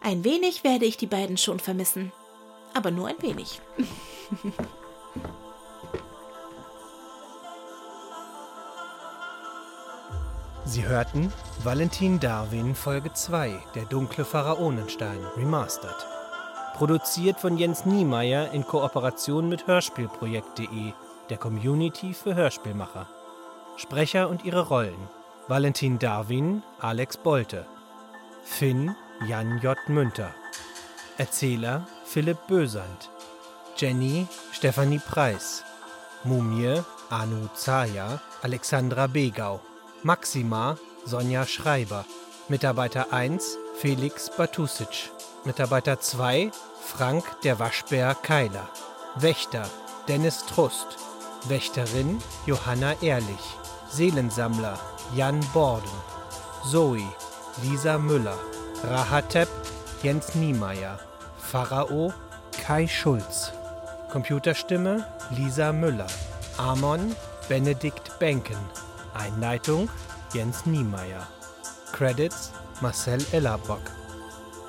[0.00, 2.12] Ein wenig werde ich die beiden schon vermissen.
[2.72, 3.60] Aber nur ein wenig.
[10.64, 11.30] Sie hörten
[11.62, 16.19] Valentin Darwin Folge 2, Der dunkle Pharaonenstein, Remastered.
[16.80, 20.94] Produziert von Jens Niemeyer in Kooperation mit Hörspielprojekt.de,
[21.28, 23.06] der Community für Hörspielmacher.
[23.76, 24.96] Sprecher und ihre Rollen:
[25.46, 27.66] Valentin Darwin, Alex Bolte.
[28.44, 28.96] Finn,
[29.28, 29.76] Jan J.
[29.88, 30.30] Münter.
[31.18, 33.10] Erzähler, Philipp Bösand.
[33.76, 35.62] Jenny, Stefanie Preis.
[36.24, 39.60] Mumie, Anu Zaya, Alexandra Begau.
[40.02, 42.06] Maxima, Sonja Schreiber.
[42.48, 45.10] Mitarbeiter 1, Felix Batusic.
[45.46, 46.50] Mitarbeiter 2,
[46.82, 48.68] Frank der Waschbär Keiler.
[49.16, 49.66] Wächter,
[50.06, 50.98] Dennis Trust.
[51.48, 53.40] Wächterin, Johanna Ehrlich.
[53.88, 54.78] Seelensammler,
[55.16, 55.88] Jan Borden.
[56.66, 57.08] Zoe,
[57.62, 58.36] Lisa Müller.
[58.84, 59.48] Rahatep,
[60.02, 60.98] Jens Niemeyer.
[61.38, 62.12] Pharao,
[62.62, 63.50] Kai Schulz.
[64.12, 66.08] Computerstimme, Lisa Müller.
[66.58, 67.16] Amon,
[67.48, 68.60] Benedikt Benken.
[69.14, 69.88] Einleitung,
[70.34, 71.26] Jens Niemeyer.
[71.92, 73.82] Credits, Marcel Ellerbock.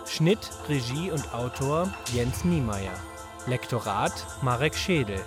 [0.06, 2.94] Schnitt, Regie und Autor Jens Niemeyer.
[3.48, 5.24] Lektorat Marek Schädel.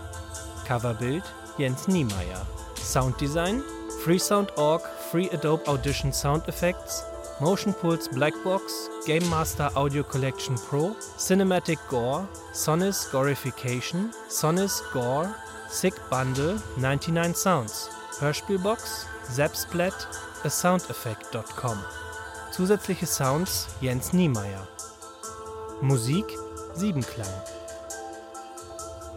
[0.66, 1.24] Coverbild
[1.59, 2.47] Jens Niemeyer.
[2.80, 3.62] Sounddesign
[4.03, 7.05] Freesound.org Free Adobe Audition Sound Effects
[7.41, 15.35] Motion Pulse Blackbox Game Master Audio Collection Pro Cinematic Gore Sonis Gorification Sonis Gore
[15.68, 17.89] Sick Bundle 99 Sounds
[18.20, 19.95] Hörspielbox Zapsplat
[20.45, 21.78] asoundeffect.com
[22.55, 24.68] Zusätzliche Sounds Jens Niemeyer
[25.80, 26.24] Musik
[26.74, 27.26] Siebenklang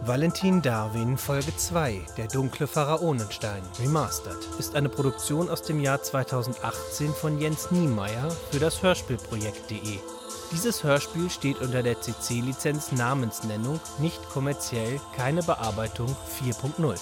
[0.00, 7.12] Valentin Darwin Folge 2 Der dunkle Pharaonenstein Remastered ist eine Produktion aus dem Jahr 2018
[7.12, 10.00] von Jens Niemeyer für das Hörspielprojekt.de.
[10.50, 16.98] Dieses Hörspiel steht unter der CC-Lizenz Namensnennung nicht kommerziell, keine Bearbeitung 4.0.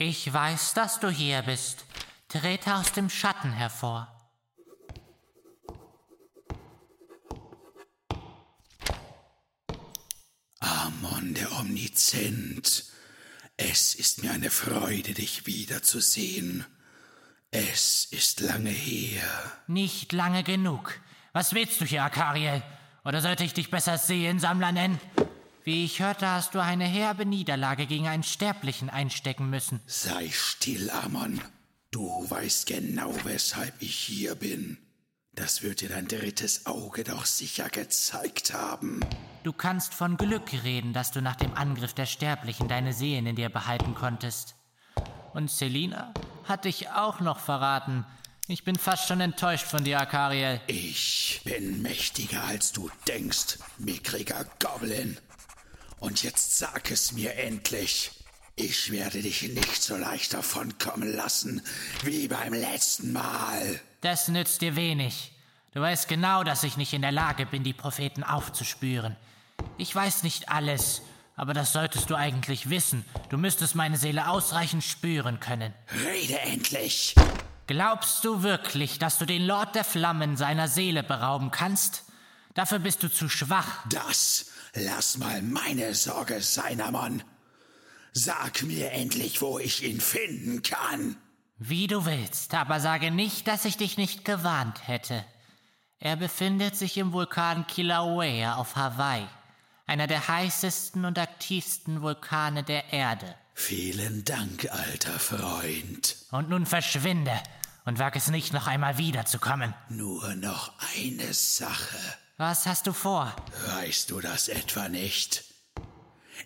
[0.00, 1.84] Ich weiß, dass du hier bist.
[2.28, 4.06] Trete aus dem Schatten hervor.
[10.60, 12.84] Amon der Omnizent,
[13.56, 16.64] es ist mir eine Freude, dich wiederzusehen.
[17.50, 19.28] Es ist lange her.
[19.66, 21.00] Nicht lange genug.
[21.32, 22.62] Was willst du hier, Akariel?
[23.04, 25.00] Oder sollte ich dich besser Seelensammler nennen?
[25.68, 29.82] Wie ich hörte, hast du eine herbe Niederlage gegen einen Sterblichen einstecken müssen.
[29.84, 31.42] Sei still, Amon.
[31.90, 34.78] Du weißt genau, weshalb ich hier bin.
[35.34, 39.00] Das wird dir dein drittes Auge doch sicher gezeigt haben.
[39.42, 43.36] Du kannst von Glück reden, dass du nach dem Angriff der Sterblichen deine Seelen in
[43.36, 44.54] dir behalten konntest.
[45.34, 46.14] Und Selina
[46.44, 48.06] hat dich auch noch verraten.
[48.46, 50.62] Ich bin fast schon enttäuscht von dir, Akariel.
[50.66, 55.18] Ich bin mächtiger als du denkst, mickriger Goblin.
[56.00, 58.10] Und jetzt sag es mir endlich.
[58.56, 61.62] Ich werde dich nicht so leicht davonkommen lassen
[62.02, 63.80] wie beim letzten Mal.
[64.00, 65.32] Das nützt dir wenig.
[65.74, 69.16] Du weißt genau, dass ich nicht in der Lage bin, die Propheten aufzuspüren.
[69.76, 71.02] Ich weiß nicht alles,
[71.36, 73.04] aber das solltest du eigentlich wissen.
[73.28, 75.72] Du müsstest meine Seele ausreichend spüren können.
[76.04, 77.14] Rede endlich!
[77.68, 82.04] Glaubst du wirklich, dass du den Lord der Flammen seiner Seele berauben kannst?
[82.54, 83.84] Dafür bist du zu schwach.
[83.90, 84.46] Das
[84.78, 87.22] lass mal meine Sorge sein, Amon.
[88.12, 91.16] Sag mir endlich, wo ich ihn finden kann.
[91.58, 95.24] Wie du willst, aber sage nicht, dass ich dich nicht gewarnt hätte.
[95.98, 99.26] Er befindet sich im Vulkan Kilauea auf Hawaii,
[99.86, 103.34] einer der heißesten und aktivsten Vulkane der Erde.
[103.54, 106.16] Vielen Dank, alter Freund.
[106.30, 107.32] Und nun verschwinde
[107.84, 109.74] und wag es nicht, noch einmal wiederzukommen.
[109.88, 111.98] Nur noch eine Sache.
[112.40, 113.34] Was hast du vor?
[113.66, 115.42] Weißt du das etwa nicht?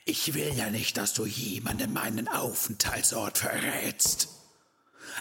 [0.06, 4.28] Ich will ja nicht, dass du jemandem meinen Aufenthaltsort verrätst.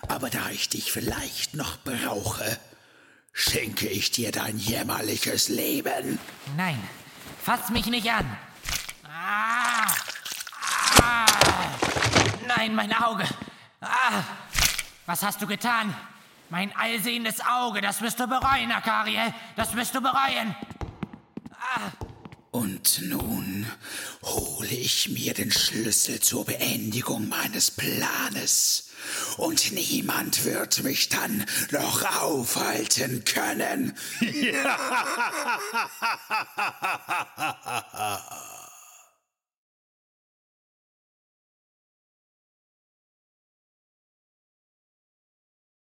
[0.07, 2.57] Aber da ich dich vielleicht noch brauche,
[3.33, 6.17] schenke ich dir dein jämmerliches Leben.
[6.55, 6.81] Nein,
[7.43, 8.37] fass mich nicht an.
[9.03, 9.93] Ah,
[11.01, 11.25] ah,
[12.47, 13.25] nein, mein Auge.
[13.81, 14.23] Ah,
[15.05, 15.93] was hast du getan?
[16.51, 19.33] Mein allsehendes Auge, das wirst du bereuen, Akariel.
[19.55, 20.53] Das wirst du bereuen.
[21.49, 21.91] Ah.
[22.51, 23.65] Und nun
[24.21, 28.89] hole ich mir den Schlüssel zur Beendigung meines Planes.
[29.37, 33.97] Und niemand wird mich dann noch aufhalten können.